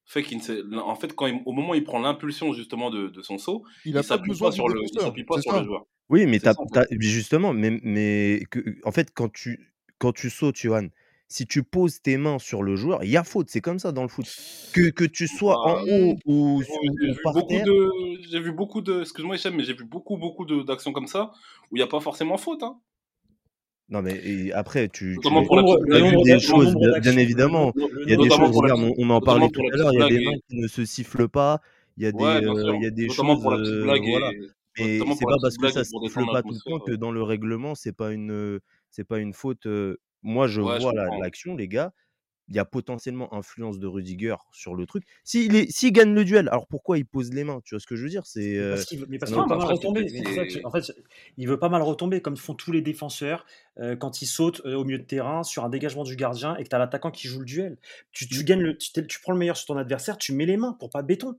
[0.08, 0.40] fait qu'il
[0.74, 3.64] en fait, quand il- au moment où il prend l'impulsion justement de, de son saut,
[3.84, 4.80] il il pas s'appuie pas sur le,
[5.16, 5.86] il pas sur joueur.
[6.08, 10.56] Oui, mais en t'as- justement, mais, mais que, en fait, quand tu, quand tu sautes,
[10.56, 10.88] Johan,
[11.28, 13.50] si tu poses tes mains sur le joueur, il y a faute.
[13.50, 14.26] C'est comme ça dans le foot.
[14.72, 17.90] Que, que tu sois en Bah, haut ou, vu par beaucoup terre, de,
[18.30, 21.32] j'ai vu beaucoup de, excuse-moi Hichem, mais j'ai vu beaucoup beaucoup de- d'actions comme ça
[21.70, 22.62] où il n'y a pas forcément faute.
[22.62, 22.80] Hein.
[23.90, 27.72] Non, mais et après, tu, tu, pour la as vu des choses, bien, évidemment.
[28.04, 30.02] Il y a des choses, regarde, on, on en parlait tout à l'heure, il y
[30.02, 31.60] a des mains et, qui ne se sifflent pas,
[31.96, 32.74] il y a des, ouais, euh, sûr.
[32.74, 34.30] il y a des Notamment choses, pour la euh, voilà.
[34.76, 36.60] et, Mais c'est pas parce que ça et siffle pour défendre pas tout le temps
[36.66, 36.94] l'atmosphère.
[36.94, 39.64] que dans le règlement, c'est pas une, c'est pas une faute.
[39.66, 41.92] euh, Moi, je vois l'action, les gars.
[42.48, 45.04] Il y a potentiellement influence de Rudiger sur le truc.
[45.24, 47.96] S'il s'il gagne le duel, alors pourquoi il pose les mains Tu vois ce que
[47.96, 48.26] je veux dire?
[48.26, 50.06] C'est euh, parce qu'il veut, mais parce ça qu'il n'a veut aucun pas mal retomber.
[50.06, 50.92] que en fait,
[51.36, 53.44] il veut pas mal retomber comme font tous les défenseurs
[53.78, 56.64] euh, quand ils sautent euh, au milieu de terrain sur un dégagement du gardien et
[56.64, 57.78] que tu as l'attaquant qui joue le duel.
[58.12, 60.76] Tu, tu gagnes le, tu prends le meilleur sur ton adversaire, tu mets les mains
[60.78, 61.38] pour pas béton.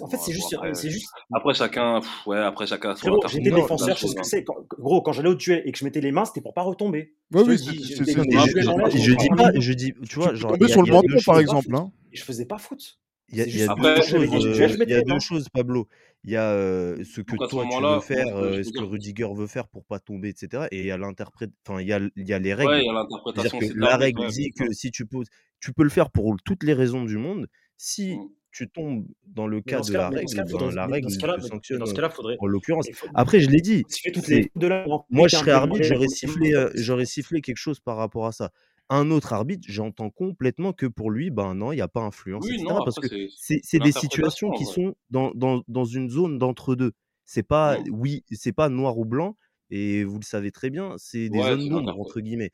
[0.00, 1.08] En fait, Ouais, c'est juste, après, c'est juste.
[1.32, 4.24] après chacun, pff, ouais, après chacun Frérot, j'étais défenseur, je sais ce que hein.
[4.24, 4.44] c'est.
[4.44, 6.62] Quand- Gros, quand j'allais au duel et que je mettais les mains, c'était pour pas
[6.62, 7.14] retomber.
[7.32, 10.90] Oui, Je te oui, dis, je- dis pas, je dis, tu vois, genre, sur le
[10.90, 11.74] menton, par exemple.
[11.74, 11.92] hein.
[12.12, 12.98] Et je faisais pas foot.
[13.30, 15.18] Il y a, y Après, deux choses, euh, y a deux mains.
[15.18, 15.88] choses, Pablo.
[16.24, 18.38] Il y a euh, ce que Donc à ce toi tu veux faire, ce que
[18.38, 20.68] je euh, ce que Rudiger veut faire pour pas tomber, etc.
[20.70, 22.84] Et il y a l'interprète, enfin il y a, il y a les ouais, règles.
[22.84, 25.26] y a que la règle ouais, dit que si tu poses,
[25.60, 27.48] tu peux le faire pour toutes les raisons du monde.
[27.76, 28.28] Si Mm.
[28.54, 31.16] Tu tombes dans le cas dans de la dans règle, faudrait, la règle dans ce
[31.16, 32.36] te cas-là, mais sanctionne dans ce cas-là, faudrait.
[32.38, 32.86] en l'occurrence.
[32.94, 33.84] faut- Après, je l'ai dit,
[34.28, 37.96] les de la moi, je serais arbitre, j'aurais sifflé, euh, j'aurais sifflé quelque chose par
[37.96, 38.50] rapport à ça.
[38.90, 42.44] Un autre arbitre, j'entends complètement que pour lui, ben non, il n'y a pas influence,
[42.44, 42.64] Oui, etc.
[42.74, 46.92] non, Parce que c'est des situations qui sont dans, dans, dans une zone d'entre-deux.
[47.24, 49.36] C'est pas, oui, c'est pas noir ou blanc,
[49.70, 52.50] et vous le savez très bien, c'est des Ouais, zones entre guillemets.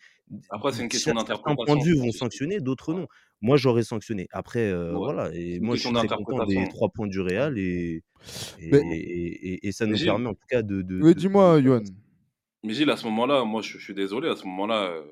[0.50, 3.06] Après, c'est une question Cer- Certains points de d'interprétation, vue vont sanctionner, d'autres non.
[3.42, 4.28] Moi, j'aurais sanctionné.
[4.32, 4.98] Après, euh, Ouais.
[4.98, 6.68] voilà, et moi, je suis très content des d'interprétation.
[6.68, 8.02] trois points du Real, et,
[8.60, 10.82] et, Mais, et, et- et ça Mais nous permet en tout cas de...
[10.82, 11.80] de, oui, de, dis-moi, Johan.
[12.62, 15.02] mais Gilles, à ce moment-là, moi, je, je suis désolé, à ce moment-là, euh,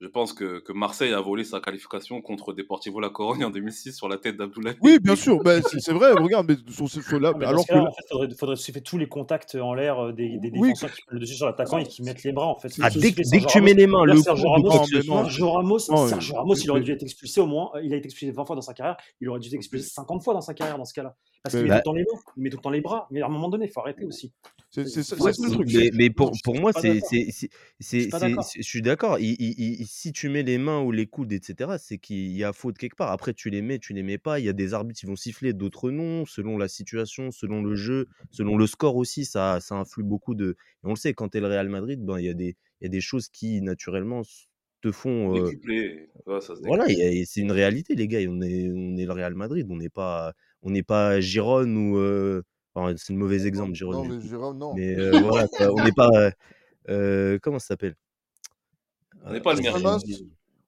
[0.00, 3.94] je pense que, que Marseille a volé sa qualification contre Deportivo La Corogne en 2006
[3.94, 4.76] sur la tête d'Abdoulaye.
[4.82, 7.72] Oui, bien sûr, bah, c'est vrai, regarde, mais sur, ce- sur là, mais alors que
[7.72, 10.68] là, en fait, faudrait, faudrait siffler tous les contacts en l'air euh, des, des oui,
[10.68, 12.46] défenseurs qui prennent le dessus sur l'attaquant et qui mettent les bras.
[12.48, 13.76] En fait, Ah, dès, que- dès que Sergio tu mets Ramos.
[13.80, 14.68] les mains, le Sergio Ramos,
[15.52, 17.70] Ramos, non, Sergio Ramos, il aurait dû être expulsé au moins.
[17.82, 18.96] Il a été expulsé 20 fois dans sa carrière.
[19.20, 21.14] Il aurait dû être expulsé 50 fois dans sa carrière dans ce cas-là.
[21.46, 22.80] Parce qu'il met tout bah, le temps les mains, il met tout le temps les
[22.80, 23.08] bras.
[23.10, 24.32] Mais à un moment donné, il faut arrêter aussi.
[24.70, 25.68] c'est ça, le truc.
[25.94, 27.08] mais, pour, pour moi, pas c'est, d'accord.
[27.10, 27.48] c'est,
[27.80, 28.10] c'est,
[28.56, 29.18] Je suis d'accord.
[29.18, 32.96] si tu mets les mains ou les coudes, etc., c'est qu'il y a faute quelque
[32.96, 33.10] part.
[33.10, 34.38] Après, tu les mets, tu les mets pas.
[34.38, 37.74] Il y a des arbitres qui vont siffler, d'autres non, selon la situation, selon le
[37.74, 39.24] jeu, selon le score aussi.
[39.24, 40.56] Ça, ça influe beaucoup de.
[40.84, 42.56] Et on le sait, quand tu es le Real Madrid, ben, il y a des,
[42.80, 44.22] il y a des choses qui, naturellement,
[44.82, 45.36] te font.
[45.36, 45.50] euh,
[46.26, 48.20] ouais, ça se voilà, c'est une réalité, les gars.
[48.28, 49.66] On est, on est le Real Madrid.
[49.70, 50.34] On n'est pas,
[50.66, 51.96] on n'est pas Gironne ou.
[51.96, 52.42] euh,
[52.74, 54.28] enfin, c'est le mauvais Non, exemple, Gironne, non, mais.
[54.28, 54.74] Jérôme, non.
[54.74, 56.10] Mais euh, voilà, on n'est pas.
[56.12, 56.30] euh,
[56.88, 57.94] euh, comment ça s'appelle?
[59.24, 59.62] On n'est pas le.
[59.62, 60.00] Palmas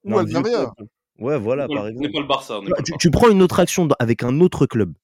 [0.04, 0.72] ou Almeria.
[1.18, 2.12] Ouais, voilà, pas, par le- on n'est exemple.
[2.12, 2.58] pas le Barça.
[2.58, 2.98] On n'est Tu, pas le tu- Barça.
[3.00, 4.94] tu prends une autre action avec un autre club.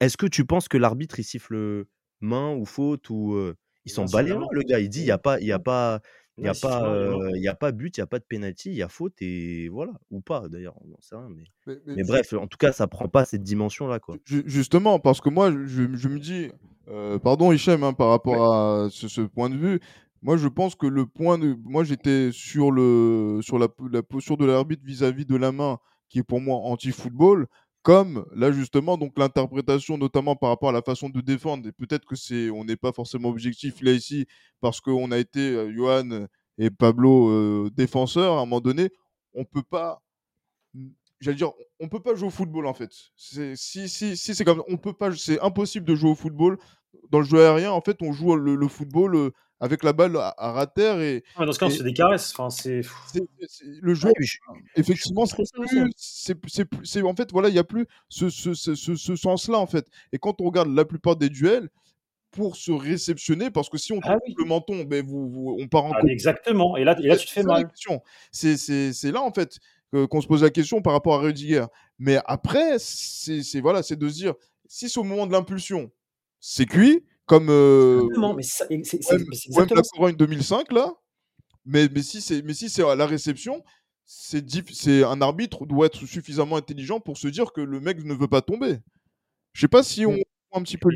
[0.00, 1.84] Est-ce que tu penses que l'arbitre il siffle
[2.22, 4.80] main ou faute ou euh, il s'en bat les le gars?
[4.80, 6.00] Il dit il y a pas, il y a pas,
[6.40, 8.24] il y non, a pas, euh, y a pas but, il y a pas de
[8.24, 11.28] penalty, il y a faute et voilà ou pas d'ailleurs, on n'en sait rien.
[11.30, 13.98] Mais, Mais, mais mais ju- bref, en tout cas, ça prend pas cette dimension là
[14.00, 14.18] quoi.
[14.24, 16.50] ju- justement, parce que moi, je, je me dis,
[16.88, 18.40] euh, pardon Hichem, hein, par Ouais.
[18.40, 19.80] rapport à ce, ce point de vue,
[20.22, 21.56] moi je pense que le point de.
[21.64, 26.18] Moi j'étais sur, le, sur la, la posture de l'arbitre vis-à-vis de la main, qui
[26.20, 27.46] est pour moi anti-football,
[27.82, 32.06] comme là justement, donc l'interprétation, notamment par rapport à la façon de défendre, et peut-être
[32.06, 32.50] que c'est.
[32.50, 34.26] On n'est pas forcément objectif là ici,
[34.60, 36.26] parce qu'on a été, euh, Johan
[36.58, 38.90] et Pablo, euh, défenseurs, à un moment donné,
[39.34, 40.02] on peut pas
[41.20, 42.90] j'allais dire, on peut pas jouer au football en fait.
[43.16, 46.58] C'est, si si, si c'est comme on peut pas, c'est impossible de jouer au football.
[47.10, 50.16] Dans le jeu aérien, en fait, on joue le, le football euh, avec la balle
[50.16, 52.32] à, à ras terre et, Dans ce cas, on et se fait des caresses.
[52.32, 52.82] Enfin, c'est.
[53.12, 54.10] c'est- c'est- le jeu,
[54.76, 55.42] effectivement, c'est
[55.96, 59.16] c'est, c'est c'est- en fait, voilà, il y a plus ce, ce, ce, ce- ce
[59.16, 59.86] sens-là en fait.
[60.12, 61.68] Et quand on regarde la plupart des duels,
[62.32, 64.34] pour se réceptionner, parce que si on Ah oui.
[64.38, 66.76] le menton, ben vous, vous- on part en Ah, exactement.
[66.76, 67.68] Et là, et là, tu te fais C'est mal.
[68.30, 69.58] C'est, c'est, c'est là, en fait,
[69.92, 71.64] qu'on se pose la question par rapport à Rudiger.
[71.98, 74.34] Mais après, c'est, c'est, voilà, c'est de se dire,
[74.68, 75.90] si c'est au moment de l'impulsion,
[76.38, 78.34] c'est cuit, comme euh, Exactement.
[78.34, 79.82] Mais c'est la.
[79.94, 80.92] Corogne 2005, là.
[81.64, 83.62] Mais, mais si c'est, mais si c'est à la réception,
[84.04, 88.26] c'est, un arbitre doit être suffisamment intelligent pour se dire que le mec ne veut
[88.26, 88.78] pas tomber.
[89.52, 90.88] Je sais pas si on Mais- un petit peu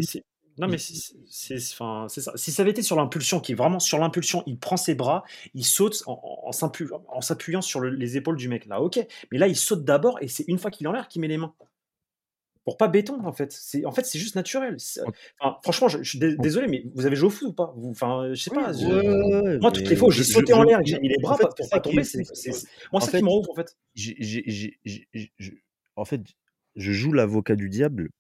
[0.59, 2.07] Non, mais c'est ça.
[2.35, 5.23] Si ça avait été sur l'impulsion, qui est vraiment sur l'impulsion, il prend ses bras,
[5.55, 8.67] il saute en, s'appuyant sur le- les épaules du mec.
[8.67, 9.07] Là, ok.
[9.31, 11.29] Mais là, il saute d'abord et c'est une fois qu'il est en l'air qu'il met
[11.29, 11.55] les mains.
[12.65, 13.53] Pour pas béton, en fait.
[13.53, 14.77] C'est en fait, c'est juste naturel.
[15.39, 17.75] Enfin, franchement, je, je suis dé- désolé, mais vous avez joué au foot ou pas?
[17.77, 18.73] Vous- Enfin, je sais pas.
[18.73, 21.37] je- Ouais, Moi, toutes les fois j'ai sauté en l'air j'ai mis les bras en
[21.37, 22.59] fait, pour pas qui tomber, est- c'est moi
[22.93, 23.77] en ça qui fait, me rend ouf, en fait.
[25.97, 26.23] en fait,
[26.77, 28.11] je joue l'avocat du diable,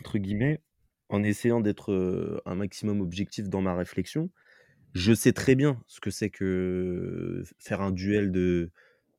[0.00, 0.60] entre guillemets,
[1.08, 4.30] en essayant d'être euh, un maximum objectif dans ma réflexion.
[4.94, 8.70] Je sais très bien ce que c'est que faire un duel de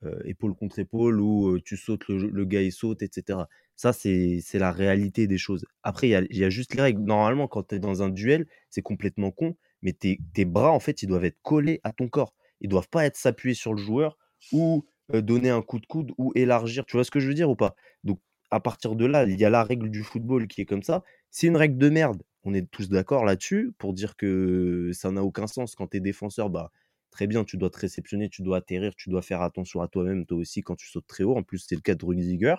[0.03, 3.39] euh, épaule contre épaule où euh, tu sautes, le, le gars il saute, etc.
[3.81, 5.65] Ça, c'est la réalité des choses.
[5.81, 7.01] Après, il y a, juste les règles.
[7.01, 11.01] Normalement, quand tu es dans un duel, c'est complètement con, mais tes, bras, en fait,
[11.01, 12.35] ils doivent être collés à ton corps.
[12.59, 14.19] Ils doivent pas être s'appuyer sur le joueur
[14.51, 16.85] ou euh, donner un coup de coude ou élargir.
[16.85, 17.75] Tu vois ce que je veux dire ou pas?
[18.03, 18.19] Donc,
[18.51, 21.03] à partir de là, il y a la règle du football qui est comme ça.
[21.31, 22.21] C'est une règle de merde.
[22.43, 25.73] On est tous d'accord là-dessus pour dire que ça n'a aucun sens.
[25.73, 26.71] Quand tu es défenseur, bah,
[27.09, 30.27] très bien, tu dois te réceptionner, tu dois atterrir, tu dois faire attention à toi-même,
[30.27, 31.35] toi aussi, quand tu sautes très haut.
[31.35, 32.57] En plus, c'est le cas de Rudiger.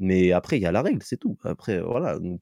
[0.00, 1.36] Mais après, il y a la règle, c'est tout.
[1.42, 2.40] Après, voilà, donc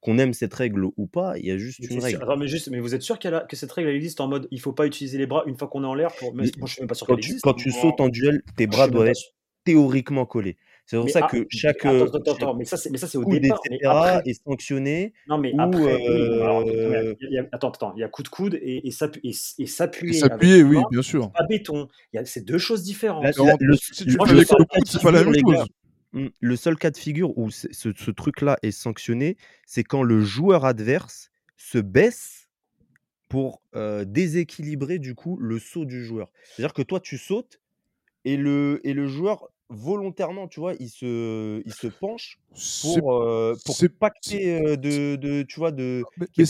[0.00, 2.38] qu'on aime cette règle ou pas, il y a juste Mais, une sûr- règle.
[2.38, 4.60] mais, juste, mais vous êtes sûr a- que cette règle elle existe en mode il
[4.60, 6.34] faut pas utiliser les bras une fois qu'on est en l'air pour...
[6.34, 7.44] mais Moi je suis même pas sûr Quand qu'elle tu, existe.
[7.44, 7.54] quand hein.
[7.56, 10.56] tu sautes en duel, tes bras doivent pas être théoriquement collés.
[10.86, 12.76] C'est pour Mais, ça ah, que chaque, attends, euh, attends, attends, chaque attends, mais ça
[12.78, 13.60] c'est mais ça c'est au départ.
[13.70, 15.12] Mais après, est sanctionné.
[15.28, 16.02] non mais Ou, après,
[16.42, 18.90] alors, euh, il y a- attends, attends, il y a coup de coude et, et
[18.90, 19.32] s'appuyer
[19.66, 21.30] s'appuyer, oui, bien sûr.
[21.32, 21.88] pas béton.
[22.12, 23.24] Il y a- C'est deux choses Là, différentes.
[23.24, 25.24] là, en le, plus, si tu le- Moi, fais je le coude, c'est pas la
[25.24, 25.66] même chose.
[26.12, 30.64] Mmh, le seul cas de figure où ce, truc-là est sanctionné, c'est quand le joueur
[30.64, 32.48] adverse se baisse
[33.28, 33.62] pour
[34.06, 36.32] déséquilibrer du coup le saut du joueur.
[36.44, 37.60] C'est-à-dire que toi tu sautes
[38.28, 42.38] et le, et le joueur volontairement, tu vois, il se, il se penche
[42.82, 46.44] pour, euh, pour pacter de, de, tu vois, de, mais, mais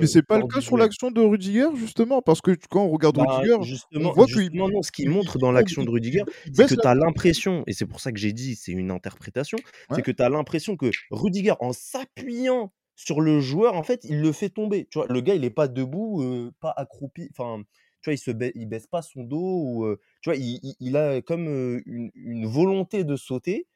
[0.00, 3.16] mais c'est pas le cas sur l'action de Rudiger, justement, parce que quand on regarde
[3.16, 6.22] bah, Rudiger, justement, on voit justement, non, ce qu'il montre dans l'action de Rudiger,
[6.52, 9.58] c'est que tu as l'impression, et c'est pour ça que j'ai dit, c'est une interprétation,
[9.92, 14.20] c'est que tu as l'impression que Rudiger, en s'appuyant sur le joueur, en fait, il
[14.20, 14.86] le fait tomber.
[14.90, 16.22] Tu vois, le gars, il est pas debout,
[16.60, 17.62] pas accroupi, enfin
[18.02, 21.46] tu vois, il se baisse, pas son dos ou tu vois, il, a comme
[21.86, 23.66] une, volonté de sauter.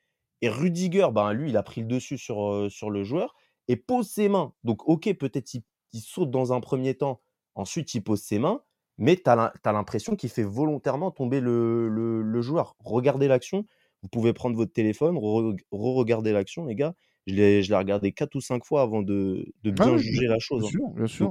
[0.43, 3.35] Et Rudiger, ben lui, il a pris le dessus sur, sur le joueur
[3.69, 4.53] et pose ses mains.
[4.65, 5.63] Donc, ok, peut-être il,
[6.01, 7.21] saute dans un premier temps,
[7.55, 8.61] ensuite il pose ses mains,
[8.99, 12.77] mais tu as l'impression qu'il fait volontairement tomber le, le, joueur.
[12.81, 13.67] Regardez l'action,
[14.03, 16.95] vous pouvez prendre votre téléphone, re-regarder l'action, les gars.
[17.27, 20.71] Je l'ai regardé quatre ou cinq fois avant de, de ah bien juger la chose.
[20.71, 21.07] Bien hein.
[21.07, 21.31] sûr, bien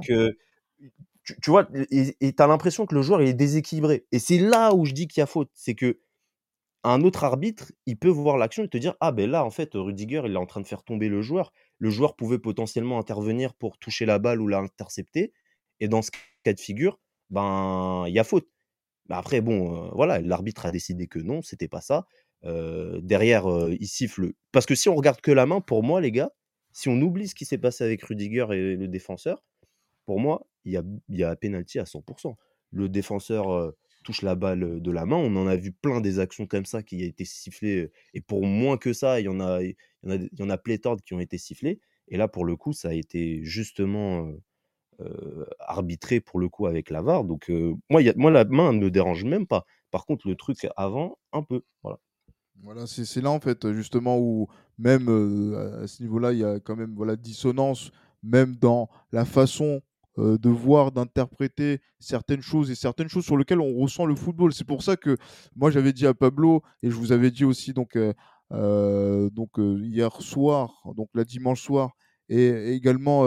[1.42, 4.06] tu, vois, et tu as l'impression que le joueur est déséquilibré.
[4.12, 5.50] Et c'est là où je dis qu'il y a faute.
[5.54, 5.98] C'est que
[6.84, 9.70] un autre arbitre, il peut voir l'action et te dire Ah, ben là, en fait,
[9.74, 11.52] Rudiger, il est en train de faire tomber le joueur.
[11.78, 15.32] Le joueur pouvait potentiellement intervenir pour toucher la balle ou l'intercepter.
[15.80, 16.10] Et dans ce
[16.44, 18.48] cas de figure, ben, il y a faute.
[19.10, 22.06] Après, bon, euh, voilà, l'arbitre a décidé que non, c'était pas ça.
[22.44, 24.32] Euh, derrière, euh, il siffle.
[24.52, 26.30] Parce que si on regarde que la main, pour moi, les gars,
[26.72, 29.42] si on oublie ce qui s'est passé avec Rudiger et le défenseur,
[30.06, 32.34] pour moi, il y a, il y a penalty à 100%.
[32.72, 33.72] Le défenseur
[34.04, 35.16] touche la balle de la main.
[35.16, 37.90] On en a vu plein des actions comme ça qui ont été sifflées.
[38.12, 41.14] Et pour moins que ça, il y en a, il y a, a pléthore qui
[41.14, 41.80] ont été sifflées.
[42.08, 44.30] Et là, pour le coup, ça a été justement
[45.60, 47.24] arbitré pour le coup avec la VAR.
[47.24, 47.50] Donc,
[47.88, 49.64] moi, a, moi, la main ne me dérange même pas.
[49.90, 51.62] Par contre, le truc avant, un peu.
[51.82, 51.98] Voilà.
[52.62, 54.48] Voilà, c'est là en fait justement où
[54.78, 55.08] même
[55.82, 59.82] à ce niveau-là, il y a quand même voilà dissonance, même dans la façon
[60.18, 64.54] euh, de voir, d'interpréter certaines choses et certaines choses sur lesquelles on ressent le football.
[64.54, 65.18] C'est pour ça que
[65.54, 68.14] moi j'avais dit à Pablo et je vous avais dit aussi donc, euh,
[68.52, 71.90] euh, donc hier soir, donc la dimanche soir
[72.30, 73.24] et, également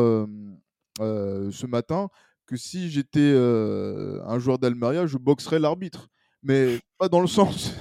[0.99, 2.09] ce matin
[2.47, 6.09] que si j'étais un joueur d'Almeria, je boxerais l'arbitre
[6.41, 7.71] mais pas dans le sens,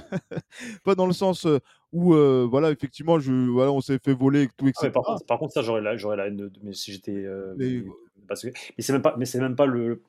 [0.83, 1.47] pas dans le sens
[1.91, 4.91] où voilà effectivement je voilà on s'est fait voler et tout etc.
[4.93, 7.25] Ah par, contre, ça j'aurais la, j'aurais la haine mais si j'étais
[8.27, 10.03] parce que, mais c'est même pas, mais c'est même pas le.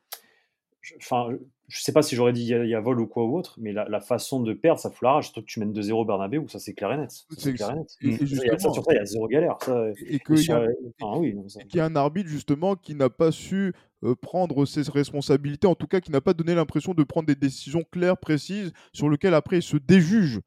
[0.96, 1.29] Enfin,
[1.68, 3.73] je sais pas si j'aurais dit il y, a vol ou quoi ou autre, mais
[3.73, 5.33] la, façon de perdre, ça fout la rage.
[5.33, 7.12] Que tu mènes 2-0 Bernabé, où ça c'est clair et net.
[7.37, 7.96] C'est clair et net.
[8.01, 9.57] Et, et ça, sur ça, il y a zéro galère.
[9.62, 10.66] Ça, et qu'il y, a,
[11.16, 11.37] oui,
[11.75, 13.75] y a un arbitre justement qui n'a pas su
[14.23, 17.85] prendre ses responsabilités, en tout cas qui n'a pas donné l'impression de prendre des décisions
[17.90, 20.40] claires, précises, sur lesquelles après il se déjuge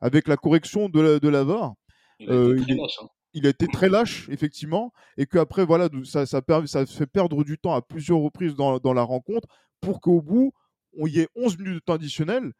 [0.00, 1.74] avec la correction de la, de la VAR.
[2.20, 6.40] Il, euh, il, hein il a été très lâche, effectivement, et qu'après, voilà, ça, ça,
[6.66, 9.48] ça, fait perdre du temps à plusieurs reprises dans, dans la rencontre
[9.80, 10.52] pour qu'au bout,
[10.98, 12.52] on y ait 11 minutes de temps additionnel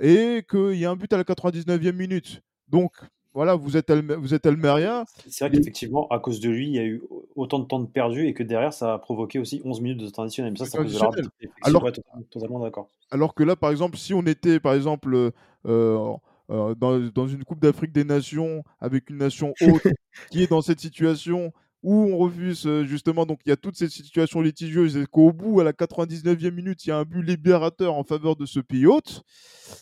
[0.00, 2.42] et qu'il y ait un but à la 99e minute.
[2.68, 2.92] Donc,
[3.32, 5.04] voilà, vous êtes, vous êtes Almeria.
[5.28, 7.02] C'est vrai qu'effectivement, à cause de lui, il y a eu
[7.34, 10.08] autant de temps de perdu et que derrière, ça a provoqué aussi 11 minutes de
[10.08, 10.52] temps additionnel.
[10.52, 11.30] Mais ça, c'est à cause de l'arbitre.
[11.62, 11.86] Alors,
[12.30, 12.88] totalement d'accord.
[13.10, 15.32] Alors que là, par exemple, si on était, par exemple,
[15.66, 16.14] euh,
[16.50, 19.86] euh, dans, une Coupe d'Afrique des Nations avec une nation haute
[20.30, 23.76] qui est dans cette situation où on refuse euh, justement, donc il y a toutes
[23.76, 27.22] ces situations litigieuses et qu'au bout, à la 99e minute, il y a un but
[27.22, 29.22] libérateur en faveur de ce pays hôte.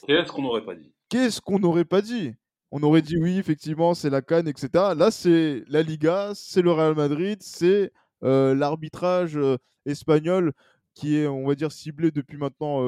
[0.06, 0.92] Qu'est-ce qu'on n'aurait pas dit?
[1.08, 2.34] Qu'est-ce qu'on n'aurait pas dit?
[2.70, 4.68] On aurait dit oui, effectivement, c'est la Cannes, etc.
[4.96, 9.38] Là, c'est la Liga, c'est le Real Madrid, c'est euh, l'arbitrage
[9.86, 10.52] espagnol
[10.94, 12.80] qui est, on va dire, ciblé depuis maintenant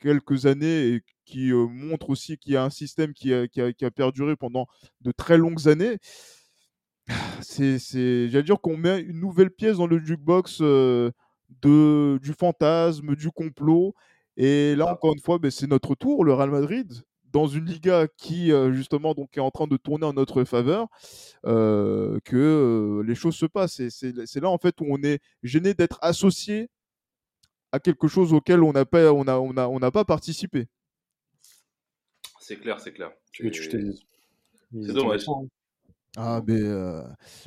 [0.00, 3.72] quelques années et qui montre aussi qu'il y a un système qui a, qui, a,
[3.72, 4.66] qui a, perduré pendant
[5.00, 5.98] de très longues années.
[7.40, 7.78] C'est,
[8.28, 11.12] j'allais dire qu'on met une nouvelle pièce dans le jukebox de,
[12.22, 13.94] du fantasme, du complot.
[14.36, 18.06] Et là, encore une fois, ben, c'est notre tour, le Real Madrid, dans une Liga
[18.16, 20.86] qui, justement, donc, est en train de tourner en notre faveur,
[21.46, 23.80] euh, que les choses se passent.
[23.80, 26.68] Et c'est, là, en fait, où on est gêné d'être associé
[27.72, 30.68] à quelque chose auquel on n'a pas, on a, on a, on n'a pas participé.
[32.40, 33.12] C'est clair, c'est clair.
[33.32, 33.76] Tu veux que je te
[34.72, 35.24] C'est dommage.
[36.20, 37.00] Ah, mais, euh,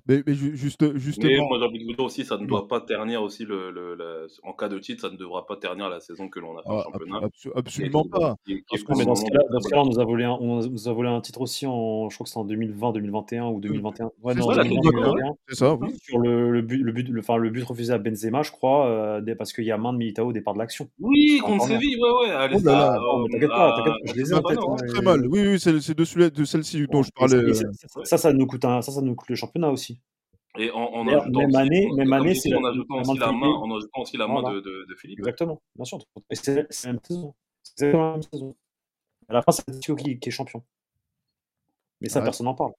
[0.08, 2.46] mais, mais ju- juste, Mais justement, moi, j'ai envie de vous dire aussi, ça ne
[2.46, 5.90] doit pas ternir aussi le, le- en cas de titre, ça ne devra pas ternir
[5.90, 8.36] la saison que l'on a fait en Ah, abso- championnat, abso- absolument pas.
[8.46, 9.26] qui Parce dans ce
[9.70, 12.16] cas-là, on nous a volé un, on nous a volé un titre aussi en, je
[12.16, 14.06] crois que c'était en 2020, 2021 ou Oui, 2021.
[14.24, 15.34] Ouais, c'est non, ça, Voilà, c'est 2020, 2021, 2021.
[15.50, 15.90] c'est ça, oui.
[16.02, 18.88] Sur le, le but, le but, le, enfin, le but refusé à Benzema, je crois,
[18.88, 20.88] euh, parce qu'il y a main de Militao au départ de l'action.
[21.00, 21.68] Oui, C'est contre.
[21.68, 22.92] Séville, ouais, ouais, allez, Oh là là.
[22.94, 24.60] à, Non, mais euh, t'inquiète pas, pas, je les ai en tête.
[24.66, 24.76] Hein.
[24.88, 25.28] Très et- mal.
[25.28, 27.38] Oui, oui, c'est c'est de, celui- de celle-ci dont je et, parlais.
[27.38, 30.02] et euh, ça, ça nous coûte un, ça, ça nous coûte le championnat aussi.
[30.58, 33.00] Et en, en D'ailleurs, ajoutant même aussi, année, en- même comme année, c'est en ajoutant
[33.02, 33.56] aussi de la main, Felipe.
[33.58, 35.20] en ajoutant aussi la main Voilà, de, de, de Philippe.
[35.20, 36.00] exactement, bien sûr.
[36.30, 37.34] Et c'est la même saison.
[37.64, 38.56] C'est exactement la même saison.
[39.30, 40.62] À la fin, c'est Atletico qui, qui est champion.
[42.02, 42.26] Mais ça, Ouais.
[42.26, 42.74] personne n'en parle.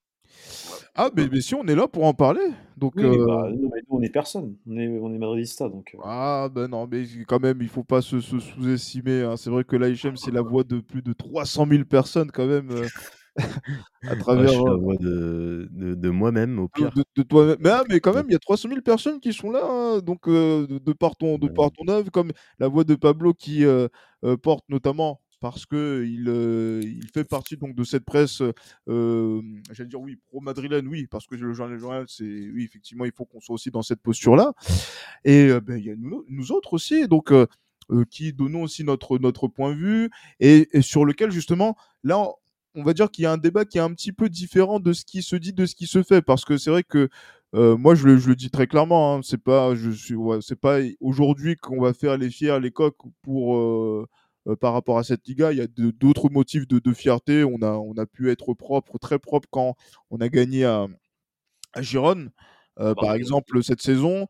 [0.94, 2.46] Ah, mais, mais si, on est là pour en parler.
[2.76, 4.56] Donc, Oui, euh, bah, nous, mais nous, on est personne.
[4.66, 5.92] On est, on est madridista, donc.
[5.94, 9.22] euh, ah, ben non, mais quand même, il faut pas se, se sous-estimer.
[9.22, 9.36] hein.
[9.36, 12.70] C'est vrai que l'AHM, c'est la voix de plus de 300 000 personnes, quand même,
[14.02, 14.48] à Ah, je travers.
[14.50, 16.90] suis la euh, voix de, de, de moi-même, au de, pire.
[17.16, 17.56] de- toi-même.
[17.60, 19.98] Mais, ah, mais quand même, il y a 300 000 personnes qui sont là, hein,
[20.00, 21.52] donc euh, de, par ton, de Ouais.
[21.54, 23.88] par ton œuvre, comme la voix de Pablo qui euh,
[24.42, 28.42] porte notamment parce que il, euh, il fait partie donc de cette presse,
[28.88, 33.04] euh, j'allais dire oui, pro-madrilène, oui, parce que le journal, le journal, c'est oui, effectivement,
[33.06, 34.52] il faut qu'on soit aussi dans cette posture-là.
[35.24, 37.32] Et euh, ben, il y a nous, nous autres aussi, donc
[38.10, 42.28] qui donnons aussi notre notre point de vue et, et sur lequel justement là.
[42.74, 44.92] On- va dire qu'il y a un débat qui est un petit peu différent de
[44.92, 47.08] ce qui se dit, de ce qui se fait, parce que c'est vrai que
[47.54, 50.38] euh, moi je le, je le dis très clairement, hein, c'est pas, je suis, ouais,
[50.40, 54.06] c'est pas aujourd'hui qu'on va faire les fiers, les coqs pour euh,
[54.48, 55.52] euh, par rapport à cette Liga.
[55.52, 57.44] Il y a d'autres motifs de, de fierté.
[57.44, 59.74] On a, on a pu être propre, très propre quand
[60.10, 60.86] on a gagné à,
[61.74, 62.30] à Gérone,
[62.80, 64.26] euh, par exemple cette saison,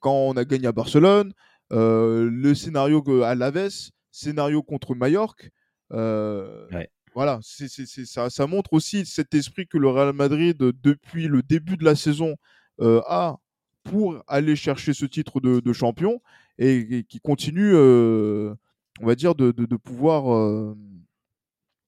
[0.00, 1.32] quand on a gagné à Barcelone,
[1.70, 5.50] le scénario à Laves, scénario contre Majorque.
[5.92, 6.90] euh, Ouais.
[7.18, 11.76] Voilà, ça, ça montre aussi cet esprit que le Real Madrid, euh, depuis le début
[11.76, 12.36] de la saison,
[12.80, 13.38] euh, a
[13.82, 16.20] pour aller chercher ce titre de, de champion
[16.58, 18.54] et, et qui continue, euh,
[19.00, 20.76] on va dire, de, de- de pouvoir, euh,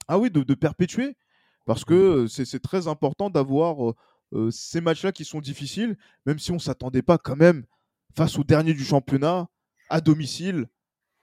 [0.09, 1.16] ah oui, de, perpétuer,
[1.66, 2.28] parce que Mmh.
[2.28, 3.95] c'est, très important d'avoir
[4.51, 7.64] ces matchs-là qui sont difficiles, même si on s'attendait pas quand même
[8.16, 9.49] face au dernier du championnat,
[9.89, 10.66] à domicile,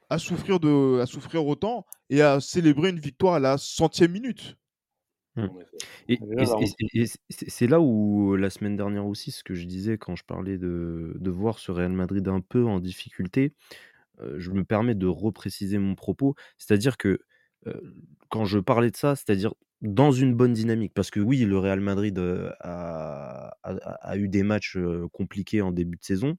[0.09, 4.57] à souffrir, de, à souffrir autant et à célébrer une victoire à la centième minute.
[5.35, 5.47] Mmh.
[6.09, 6.19] Et,
[7.29, 11.13] c'est là où la semaine dernière aussi, ce que je disais quand je parlais de,
[11.19, 13.53] de voir ce Real Madrid un peu en difficulté,
[14.21, 17.19] euh, je me permets de repréciser mon propos, c'est-à-dire que
[17.67, 17.73] euh,
[18.29, 21.81] quand je parlais de ça, c'est-à-dire dans une bonne dynamique, parce que oui, le Real
[21.81, 26.33] Madrid euh, a, a- a eu des matchs euh, compliqués en début de saison, euh,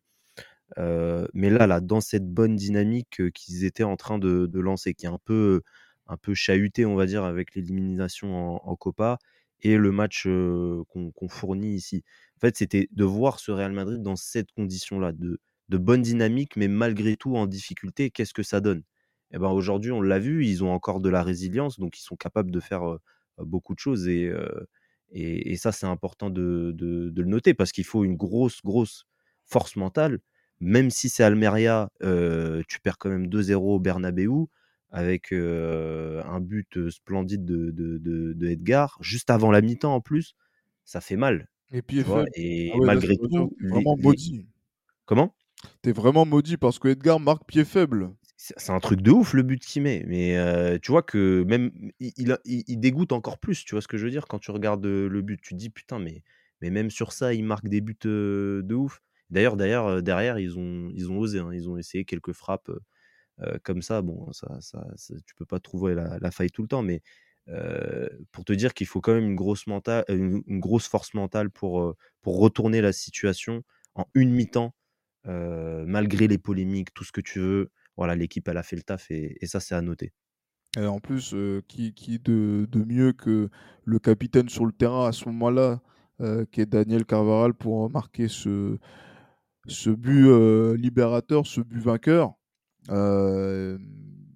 [0.76, 5.08] mais là, là, dans cette bonne dynamique qu'ils étaient en train de, lancer, qui est
[5.08, 5.62] un peu,
[6.06, 9.18] un peu chahuté, on va dire, avec l'élimination en, en Copa
[9.60, 12.04] et le match qu'on fournit ici.
[12.36, 15.40] En fait, c'était de voir ce Real Madrid dans cette condition-là, de,
[15.70, 18.10] bonne dynamique, mais malgré tout en difficulté.
[18.10, 18.82] Qu'est-ce que ça donne?
[19.32, 22.16] Eh ben, Aujourd'hui, on l'a vu, ils ont encore de la résilience, donc ils sont
[22.16, 22.98] capables de faire
[23.38, 24.08] beaucoup de choses.
[24.08, 29.04] Et, ça, c'est important de- de le noter parce qu'il faut une grosse, grosse
[29.44, 30.20] force mentale.
[30.60, 34.46] Même si c'est Almeria, euh, tu perds quand même 2-0 au Bernabeu
[34.90, 40.00] avec euh, un but splendide de, de, de- de Edgar, juste avant la mi-temps en
[40.00, 40.34] plus.
[40.84, 42.24] Ça fait mal, Et pied vois?
[42.24, 42.30] faible.
[42.34, 44.18] Et Ah ouais, malgré tout, les- vraiment les-
[45.06, 45.34] comment?
[45.82, 48.14] T'es vraiment maudit parce que Edgar marque pied faible.
[48.36, 50.04] c'est un truc de ouf le but qu'il met.
[50.06, 53.64] Mais euh, tu vois que même il, il a- il- il dégoûte encore plus.
[53.64, 54.26] Tu vois ce que je veux dire?
[54.28, 56.22] Quand tu regardes le but, tu te dis putain, mais
[56.60, 59.02] mais même sur ça, il marque des buts de ouf.
[59.30, 61.38] D'ailleurs, euh, derrière, ils ont ils ont osé.
[61.38, 61.50] hein.
[61.52, 62.70] ils ont essayé quelques frappes
[63.62, 64.02] comme ça.
[64.02, 64.84] Bon, ça, ça,
[65.24, 67.02] tu peux pas trouver la, faille tout le temps, mais
[68.32, 71.94] pour te dire qu'il faut quand même une grosse mentale, une, grosse force mentale pour
[72.20, 73.62] pour retourner la situation
[73.94, 74.74] en une mi-temps,
[75.24, 79.10] malgré les polémiques, tout ce que tu veux voilà, l'équipe, elle a fait le taf
[79.10, 80.12] et, ça, c'est à noter.
[80.76, 81.34] Et en plus,
[81.66, 83.50] qui, qui de, de mieux que
[83.84, 85.80] le capitaine sur le terrain à ce moment-là,
[86.52, 88.78] qui est Daniel Carvaral, pour marquer ce,
[89.68, 92.32] ce but euh, libérateur, ce but vainqueur.
[92.90, 93.78] Euh,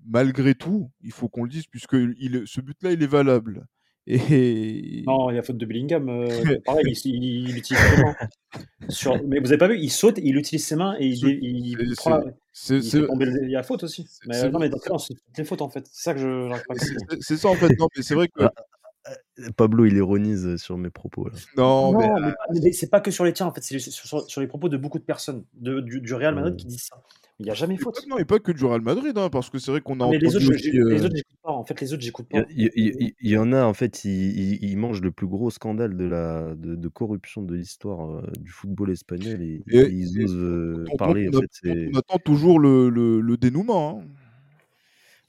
[0.07, 3.67] malgré tout, il faut qu'on le dise, puisque il, ce but-là, il est valable.
[4.07, 5.05] Et...
[5.07, 6.09] Non, il y a faute de Bellingham.
[6.09, 6.27] euh,
[6.67, 8.15] pareil, il, il- il utilise ses mains.
[8.89, 9.23] Sur...
[9.27, 11.25] Mais vous avez pas vu, il saute, il utilise ses mains et il,
[11.79, 14.07] il prend la- C'est il tomber y a faute aussi.
[14.27, 15.87] Mais euh, non, mais dans ce cas-là, c'est toutes les fautes en fait.
[15.93, 16.81] C'est ça que je c'est- comprendre.
[17.11, 17.79] c'est- c'est ça en fait.
[17.79, 18.43] Non, mais c'est vrai que.
[19.57, 21.29] Pablo, il ironise sur mes propos.
[21.29, 21.35] Là.
[21.57, 24.47] Non, mais Non, mais, c'est pas que sur les tiens en fait, c'est sur, les
[24.47, 27.03] propos de beaucoup de personnes de- du, du Real Madrid qui disent ça.
[27.39, 27.95] Il n'y a jamais faute.
[27.97, 30.09] pas- non, et pas que du Real Madrid, hein, parce que c'est vrai qu'on a
[30.11, 31.51] Mais les autres, aussi, les euh, autres, j'écoute pas.
[31.51, 32.47] En fait, les autres, j'écoute Il y, pas.
[32.47, 36.55] a- il y- en a, en fait, ils, mangent le plus gros scandale de, la,
[36.55, 40.85] de, de corruption de l'histoire euh, du football espagnol et, Et- et ils osent euh,
[40.99, 41.31] parler.
[41.33, 44.03] on, En fait, on attend toujours le, le- le dénouement.
[44.03, 44.09] hein.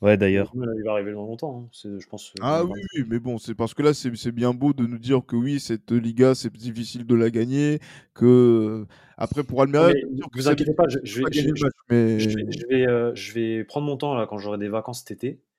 [0.03, 0.51] Ouais, d'ailleurs.
[0.53, 1.65] Il va arriver dans longtemps.
[1.65, 1.69] hein.
[1.97, 2.31] Je pense.
[2.31, 4.85] euh, Ah dans- oui, oui, mais bon, c'est parce que là, c'est bien beau de
[4.85, 7.79] nous dire que oui, cette Liga, c'est difficile de la gagner,
[8.13, 8.85] que
[9.17, 11.73] après pour Almeria, mais que vous inquiétez pas, je, vais, gagner je, le je- match,
[11.89, 14.67] mais je vais, je vais, euh, je vais prendre mon temps là quand j'aurai des
[14.69, 15.39] vacances cet été.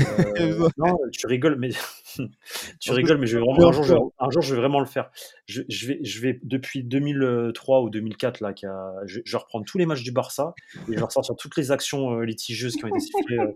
[0.00, 1.70] Euh, non, tu rigoles, mais
[2.80, 4.78] tu rigoles, mais je vais vraiment, un jour, je vais, un jour, je vais vraiment
[4.78, 5.10] le faire.
[5.46, 9.76] Je, je vais, je vais depuis 2003 ou 2004 là, a- je vais reprendre tous
[9.76, 10.54] les matchs du Barça
[10.88, 13.38] et je vais ressortir toutes les actions euh, litigieuses qui ont été sifflées.
[13.40, 13.52] euh,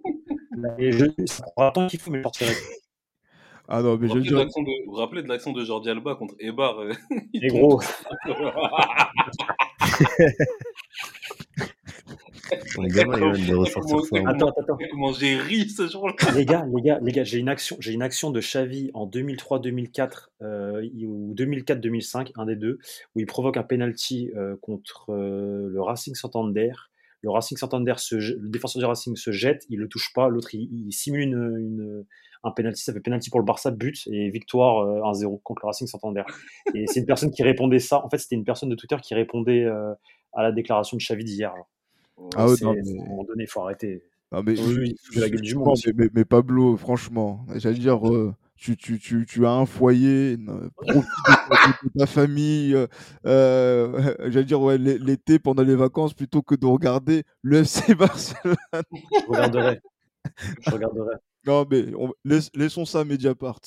[0.79, 2.53] et je, ça prendra qu'il faut, mais je sortirai.
[3.69, 5.29] Ah non, mais Vous vous je rappelez de dire, l'action de, vous vous rappelez de
[5.29, 6.93] l'action de Jordi Alba contre Ebar euh,
[7.33, 7.81] il Et tombe gros,
[12.89, 14.31] gamin, il de ressortir comment, ça.
[14.31, 14.79] attends, attends, attends.
[14.91, 16.15] comment j'ai ri ce jour-là.
[16.35, 19.07] Les gars, les gars, les gars, j'ai une action, j'ai une action de Xavi en
[19.07, 22.79] 2003-2004 euh, ou 2004-2005, un des deux,
[23.15, 26.73] où il provoque un penalty euh, contre euh, le Racing Santander.
[27.23, 30.29] Le Racing Santander, se, je- le défenseur du Racing se jette, il le touche pas,
[30.29, 32.05] l'autre il, il simule une, une-
[32.45, 35.69] un penalty, ça fait penalty pour le Barça, but et victoire euh, 1-0 contre le
[35.69, 36.25] Racing Santander.
[36.75, 38.05] Et c'est une personne qui répondait ça.
[38.05, 39.93] En fait, c'était une personne de Twitter qui répondait euh,
[40.33, 41.55] à la déclaration de Xavi d'hier.
[42.37, 42.75] Ah ouais, À un
[43.09, 44.03] moment donné, il faut arrêter.
[44.33, 45.77] non, mais Oui, de la gueule du monde
[46.15, 50.39] mais Pablo, franchement, j'allais dire, euh, tu, tu, tu, tu as un foyer,
[50.77, 52.87] profite de, ta de ta famille, euh,
[53.27, 57.95] euh, j'allais dire, ouais, l'é- l'été pendant les vacances, plutôt que de regarder le FC
[57.97, 58.57] Barcelone.
[58.83, 59.81] Je regarderai.
[60.61, 61.17] Je regarderai.
[61.47, 62.13] Non, mais on-
[62.55, 63.61] laissons ça à Mediapart.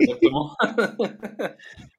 [0.00, 0.56] Exactement.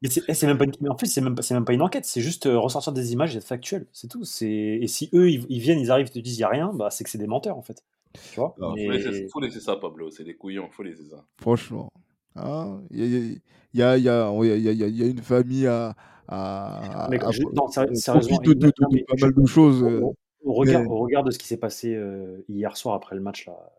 [0.03, 0.89] C'est eh, c'est même pas une...
[0.89, 3.11] en fait, c'est même, pas- c'est même pas une enquête, c'est juste euh, ressortir des
[3.13, 4.23] images et être factuel, c'est tout.
[4.41, 6.71] Et si eux, ils, ils viennent, ils arrivent, ils te disent il n'y a rien,
[6.73, 7.83] bah, c'est que c'est des menteurs en fait.
[8.31, 10.09] Tu vois Non, Faut laisser, Mais- faut laisser ça, Pablo.
[10.11, 10.69] C'est des couillons.
[10.71, 11.23] Faut laisser ça.
[11.41, 11.89] Franchement.
[12.35, 13.41] Hein, Il y, a, il
[13.73, 15.21] y, a, il y, a, il y, a, il y a- il y a une
[15.21, 15.95] famille à.
[16.27, 19.45] à, Mais à- je- non, sérieusement, de, de- non, de mais pas je- mal de
[19.45, 19.83] choses.
[19.83, 23.15] au, au regard, mais- au regard de ce qui s'est passé euh, hier soir après
[23.15, 23.71] le match, là,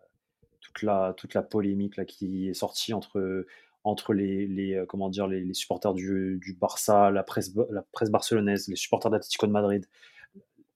[0.61, 3.47] toute, la, toute la polémique là, qui est sortie entre,
[3.85, 7.83] entre les, les, euh, comment dire, les, les supporters du, du Barça, la presse, la
[7.93, 9.87] presse barcelonaise, les supporters d'Atlético de Madrid,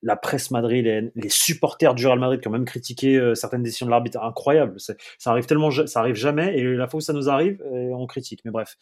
[0.03, 3.86] la presse madrilène, les supporters du Real Madrid qui ont même critiqué euh, certaines décisions
[3.86, 4.22] de l'arbitre.
[4.22, 4.78] Incroyable.
[4.78, 4.94] Ça
[5.26, 8.40] arrive tellement, ça arrive jamais, et la fois où ça nous arrive, euh, on critique.
[8.44, 8.76] Mais bref.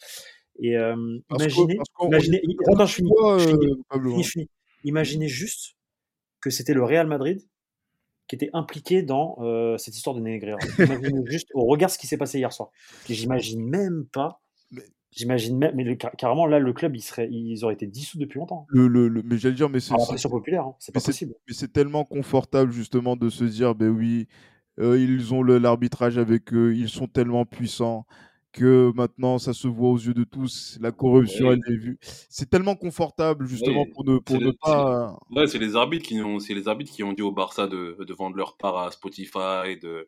[0.61, 0.95] Et euh,
[1.29, 4.43] que- imaginez, imaginez, attends, je finis, je hein.
[4.83, 5.75] Imaginez juste
[6.41, 7.41] que c'était le Real Madrid
[8.27, 10.59] qui était impliqué dans euh, cette histoire de Negreira.
[10.77, 12.69] Imaginez juste au regard de ce qui s'est passé hier soir.
[13.09, 14.41] J'imagine même pas.
[15.11, 18.17] J'imagine même, mais le- car- carrément là, le club, il serait, ils auraient été dissous
[18.19, 18.67] depuis longtemps.
[18.69, 20.75] le, le, le- mais j'allais dire, mais c'est pression populaire, hein.
[20.79, 21.33] c'est pas possible.
[21.47, 24.27] mais c'est tellement confortable justement de se dire, ben oui,
[24.79, 28.05] euh, ils ont le- l'arbitrage avec eux, ils sont tellement puissants
[28.51, 31.97] que maintenant ça se voit aux yeux de tous, la corruption elle est vue.
[32.29, 35.17] C'est tellement confortable justement pour ne, pour c'est ne le- pas.
[35.31, 37.95] Ouais, c'est les arbitres qui ont, c'est les arbitres qui ont dit au Barça de,
[38.03, 40.07] de vendre leur part à Spotify, de,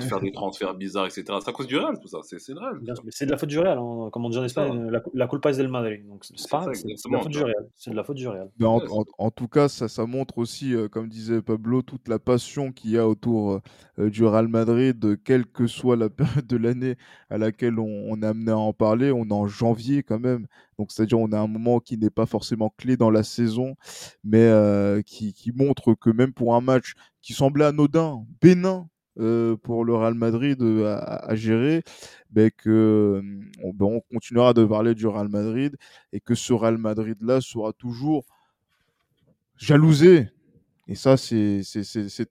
[0.00, 1.24] faire des transferts bizarres, etc.
[1.42, 2.18] C'est à cause du Real, tout ça.
[2.22, 2.80] C'est, c'est le Real.
[3.08, 4.08] C'est de la faute du Real, hein.
[4.12, 4.44] comme on dit en.
[4.44, 6.06] Espagne, la, la culpa es del Madrid.
[6.08, 7.38] Donc c'est pas c'est de la faute du.
[7.42, 7.68] Real.
[7.76, 8.50] C'est de la faute du Real.
[8.58, 11.82] Ben, en, Ouais, en- en tout cas, ça, ça montre aussi, euh, comme disait Pablo,
[11.82, 13.60] toute la passion qu'il y a autour
[13.98, 16.08] euh, du Real Madrid, quelle que soit la
[16.44, 16.94] période de l'année
[17.28, 19.12] à laquelle on, on est amené à en parler.
[19.12, 20.46] On est en janvier quand même,
[20.78, 23.76] donc c'est-à-dire on a un moment qui n'est pas forcément clé dans la saison,
[24.24, 29.84] mais euh, qui, montre que même pour un match qui semblait anodin, bénin euh, pour
[29.84, 31.82] le Real Madrid euh, à, gérer,
[32.30, 33.22] ben que
[33.62, 35.76] on, ben, on continuera de parler du Real Madrid
[36.12, 38.24] et que ce Real Madrid-là sera toujours
[39.56, 40.28] jalousé.
[40.90, 41.62] Et ça, c'est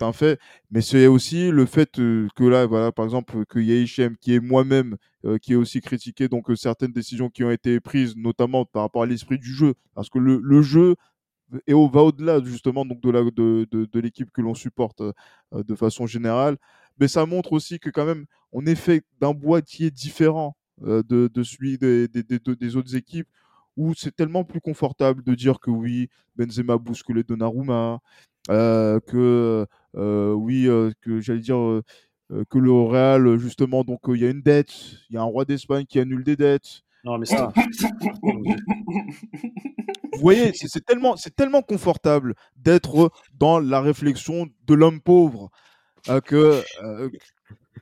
[0.01, 0.39] un fait.
[0.69, 4.97] Mais c'est aussi le fait que là, voilà, par exemple, que Yahishem, qui est moi-même,
[5.41, 9.05] qui est aussi critiqué donc certaines décisions qui ont été prises, notamment par rapport à
[9.05, 9.73] l'esprit du jeu.
[9.95, 10.95] Parce que le, jeu
[11.67, 15.01] va au-delà justement donc de l'équipe que l'on supporte
[15.51, 16.57] de façon générale
[16.99, 21.29] mais ça montre aussi que quand même on est fait d'un boîtier différent euh, de,
[21.33, 23.27] de celui des, des, autres équipes
[23.77, 27.99] où c'est tellement plus confortable de dire que oui Benzema bouscule Donnarumma
[28.49, 31.83] que euh, oui euh, que j'allais dire euh,
[32.31, 34.71] euh, que le Real justement donc euh, il y a une dette
[35.09, 37.51] il y a un roi d'Espagne qui annule des dettes Non, mais ça.
[40.13, 45.49] vous voyez, c'est tellement, c'est tellement confortable d'être dans la réflexion de l'homme pauvre
[46.09, 47.09] euh, que, euh,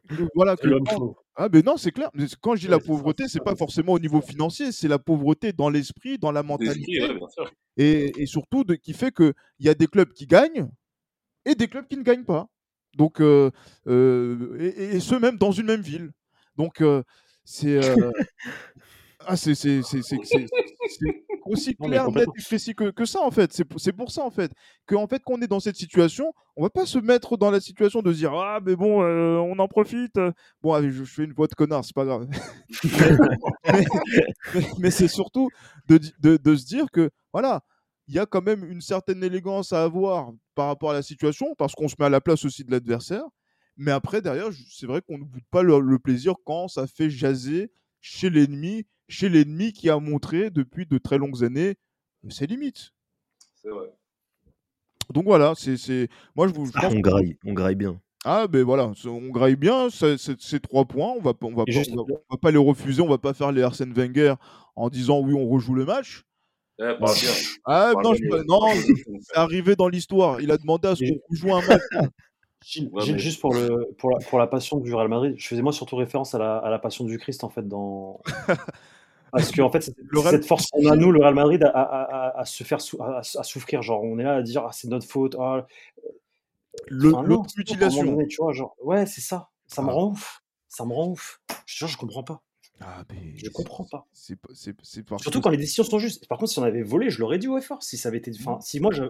[0.10, 1.16] que- voilà que quand-.
[1.38, 3.94] Ah mais non c'est clair mais quand je dis Ouais, la pauvreté c'est pas forcément
[3.94, 7.52] au niveau financier c'est la pauvreté dans l'esprit dans la mentalité ouais, bien sûr.
[7.78, 10.70] et, et surtout de, qui fait que il y a des clubs qui gagnent
[11.46, 12.48] et des clubs qui ne gagnent pas
[12.98, 13.52] Donc, euh,
[13.88, 16.12] euh, et, et ce même dans une même ville.
[16.58, 17.04] Donc, euh,
[17.46, 17.80] c'est.
[19.28, 19.56] ah, c'est
[21.50, 23.54] aussi clair, net et précis que, que ça, en fait.
[23.54, 24.52] C'est pour pour ça, en fait,
[24.88, 28.02] qu'en fait, qu'on est dans cette situation, on va pas se mettre dans la situation
[28.02, 30.20] de se dire Ah, mais bon, euh, on en profite.
[30.62, 32.28] Bon, allez, je, je fais une voix de connard, c'est pas grave.
[32.84, 33.86] mais
[34.54, 35.50] mais- mais c'est surtout
[35.88, 37.64] de, de, de se dire que, voilà,
[38.08, 41.54] il y a quand même une certaine élégance à avoir par rapport à la situation,
[41.58, 43.24] parce qu'on se met à la place aussi de l'adversaire.
[43.76, 47.72] Mais après, derrière, c'est vrai qu'on boude pas le, le plaisir quand ça fait jaser
[48.02, 51.76] chez l'ennemi, chez l'ennemi qui a montré depuis de très longues années
[52.26, 52.92] euh, ses limites.
[53.62, 53.92] C'est vrai.
[55.14, 56.10] Donc voilà, c'est, c'est...
[56.36, 58.00] moi je, vous- je Ah, on graille, on graille bien.
[58.26, 61.72] Ah ben voilà, on graille bien ces trois points, on va, pas- on va, pas,
[61.92, 64.34] on va, on va pas les refuser, on va pas faire les Arsène Wenger
[64.76, 66.24] en disant oui on rejoue le match.
[66.80, 66.84] Eh.
[67.66, 68.60] Ah Parle non, je non,
[69.22, 70.42] c'est arrivé dans l'histoire.
[70.42, 71.82] Il a demandé à ce qu'on joue un match.
[72.64, 75.36] Gilles, Ouais, Gilles, mais- juste pour, le, pour, la, pour la passion du Real Madrid,
[75.38, 78.20] je faisais moi surtout référence à la, à la passion du Christ en fait dans
[79.32, 81.70] parce que en fait Le Real- cette force qu'on a nous le Real Madrid à,
[81.70, 81.84] à,
[82.30, 84.88] à, à se faire sou- à, souffrir genre on est là à dire ah, c'est
[84.88, 85.66] notre faute ah,
[86.90, 88.18] Enfin, moment L'automutilation.
[88.30, 89.50] tu vois genre ouais c'est ça.
[89.68, 89.94] Ça me Ah.
[89.94, 90.44] rend ouf.
[90.70, 91.42] Ça me rend ouf.
[91.66, 92.42] Je je comprends pas.
[92.80, 94.06] Ah, mais je comprends pas.
[94.14, 96.28] c'est c'est parce surtout quand les décisions sont justes.
[96.28, 98.32] Par contre si on avait volé je l'aurais dit au effort si ça avait été
[98.40, 99.04] enfin si moi je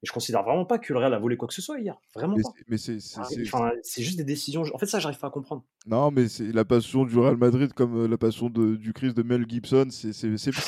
[0.00, 1.96] enfin je considère vraiment pas que le Real a volé quoi que ce soit hier
[2.14, 4.62] vraiment mais pas c'est- mais c'est c'est- c'est- Enfin, c'est juste des décisions.
[4.72, 5.64] En fait, ça, j'arrive pas à comprendre.
[5.86, 9.16] non, mais c'est la passion du Real Madrid comme euh, la passion de- du Christ
[9.16, 9.86] de Mel Gibson.
[9.90, 10.12] C'est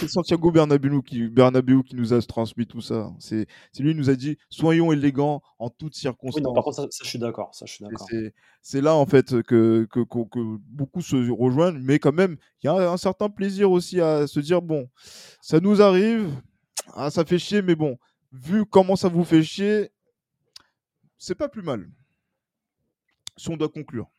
[0.08, 3.12] Santiago Bernabéu qui, Bernabéu qui nous a transmis tout ça.
[3.18, 3.46] C'est
[3.78, 6.42] lui qui nous a dit soyons élégants en toutes Oui, circonstances.
[6.42, 7.54] non, par contre, ça, ça, je suis d'accord.
[7.54, 8.06] Ça, je suis Et d'accord.
[8.10, 12.36] C'est c'est là en fait que, que, que- que beaucoup se rejoignent, mais quand même,
[12.62, 14.88] il y a un certain plaisir aussi à se dire bon,
[15.40, 16.28] ça nous arrive,
[16.94, 17.96] ah, ça fait chier, mais bon,
[18.32, 19.90] vu comment ça vous fait chier,
[21.18, 21.88] c'est pas plus mal.
[23.36, 24.10] Si on doit conclure,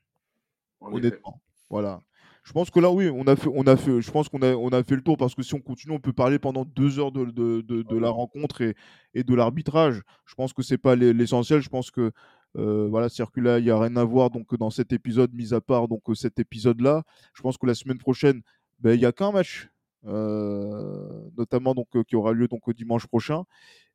[0.82, 0.96] effet.
[0.96, 1.42] honnêtement.
[1.70, 2.02] Voilà.
[2.44, 4.56] Je pense que là, oui, on a fait, on a fait, je pense qu'on a,
[4.56, 6.98] on a fait le tour parce que si on continue, on peut parler pendant deux
[6.98, 8.76] heures de, de, de- de la rencontre et,
[9.14, 10.02] et de l'arbitrage.
[10.26, 11.62] Je pense que c'est pas l'e- l'essentiel.
[11.62, 12.12] Je pense que
[12.58, 13.08] euh, voilà,
[13.38, 16.02] là, il n'y a rien à voir donc dans cet épisode, mis à part donc
[16.16, 17.04] cet épisode-là.
[17.36, 18.42] Je pense que la semaine prochaine,
[18.80, 19.70] ben, il n'y a qu'un match,
[20.06, 23.44] euh, notamment donc euh, qui aura lieu donc dimanche prochain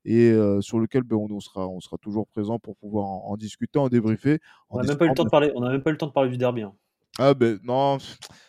[0.07, 3.25] et euh, sur lequel ben, on, on sera, on sera toujours présent pour pouvoir en,
[3.33, 4.39] en discuter, en débriefer.
[4.71, 5.53] On n'a même pas eu le temps de parler.
[5.55, 6.63] On même pas eu le temps de parler du derby.
[6.63, 6.75] hein.
[7.19, 7.99] ah ben non,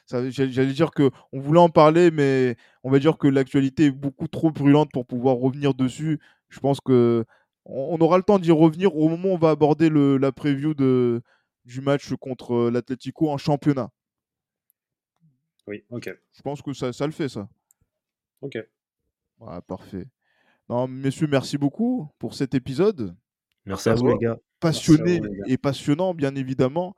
[0.10, 4.28] j'allais dire que on voulait en parler, mais on va dire que l'actualité est beaucoup
[4.28, 6.20] trop brûlante pour pouvoir revenir dessus.
[6.50, 7.26] Je pense que
[7.66, 10.74] on aura le temps d'y revenir au moment où on va aborder le, la preview
[10.74, 11.22] de,
[11.66, 13.90] du match contre l'Atlético en championnat.
[15.68, 15.84] Oui.
[15.90, 16.10] Ok.
[16.32, 17.50] Je pense que ça, ça le fait, ça.
[18.42, 18.58] Ok.
[19.68, 20.08] Parfait.
[20.70, 23.16] Non, messieurs, merci beaucoup pour cet épisode.
[23.66, 24.38] Merci à vous, les gars.
[24.60, 25.44] Passionné les gars.
[25.48, 26.96] et passionnant, bien évidemment.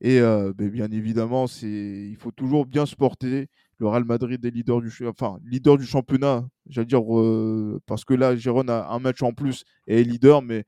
[0.00, 3.48] Et euh, ben, bien évidemment, c'est il faut toujours bien se porter.
[3.78, 8.14] Le Real Madrid est leader du, enfin, leader du championnat, j'allais dire, euh, parce que
[8.14, 10.64] là, Gérone a un match en plus et est leader, mais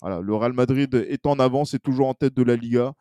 [0.00, 2.94] voilà, le Real Madrid est en avance, est toujours en tête de la Liga.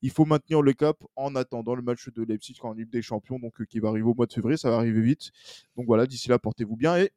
[0.00, 3.38] Il faut maintenir le cap en attendant le match de Leipzig en Ligue des Champions,
[3.38, 5.30] donc euh, qui va arriver au mois de février, ça va arriver vite.
[5.76, 7.10] Donc voilà, d'ici là, portez-vous bien et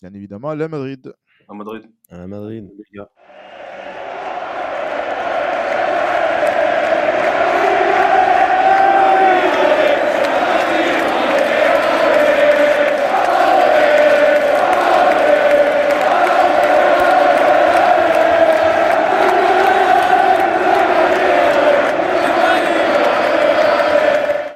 [0.00, 1.12] bien évidemment, à la Madrid.
[1.48, 1.82] À Madrid.
[2.10, 2.70] À Madrid.
[2.76, 3.10] Les gars.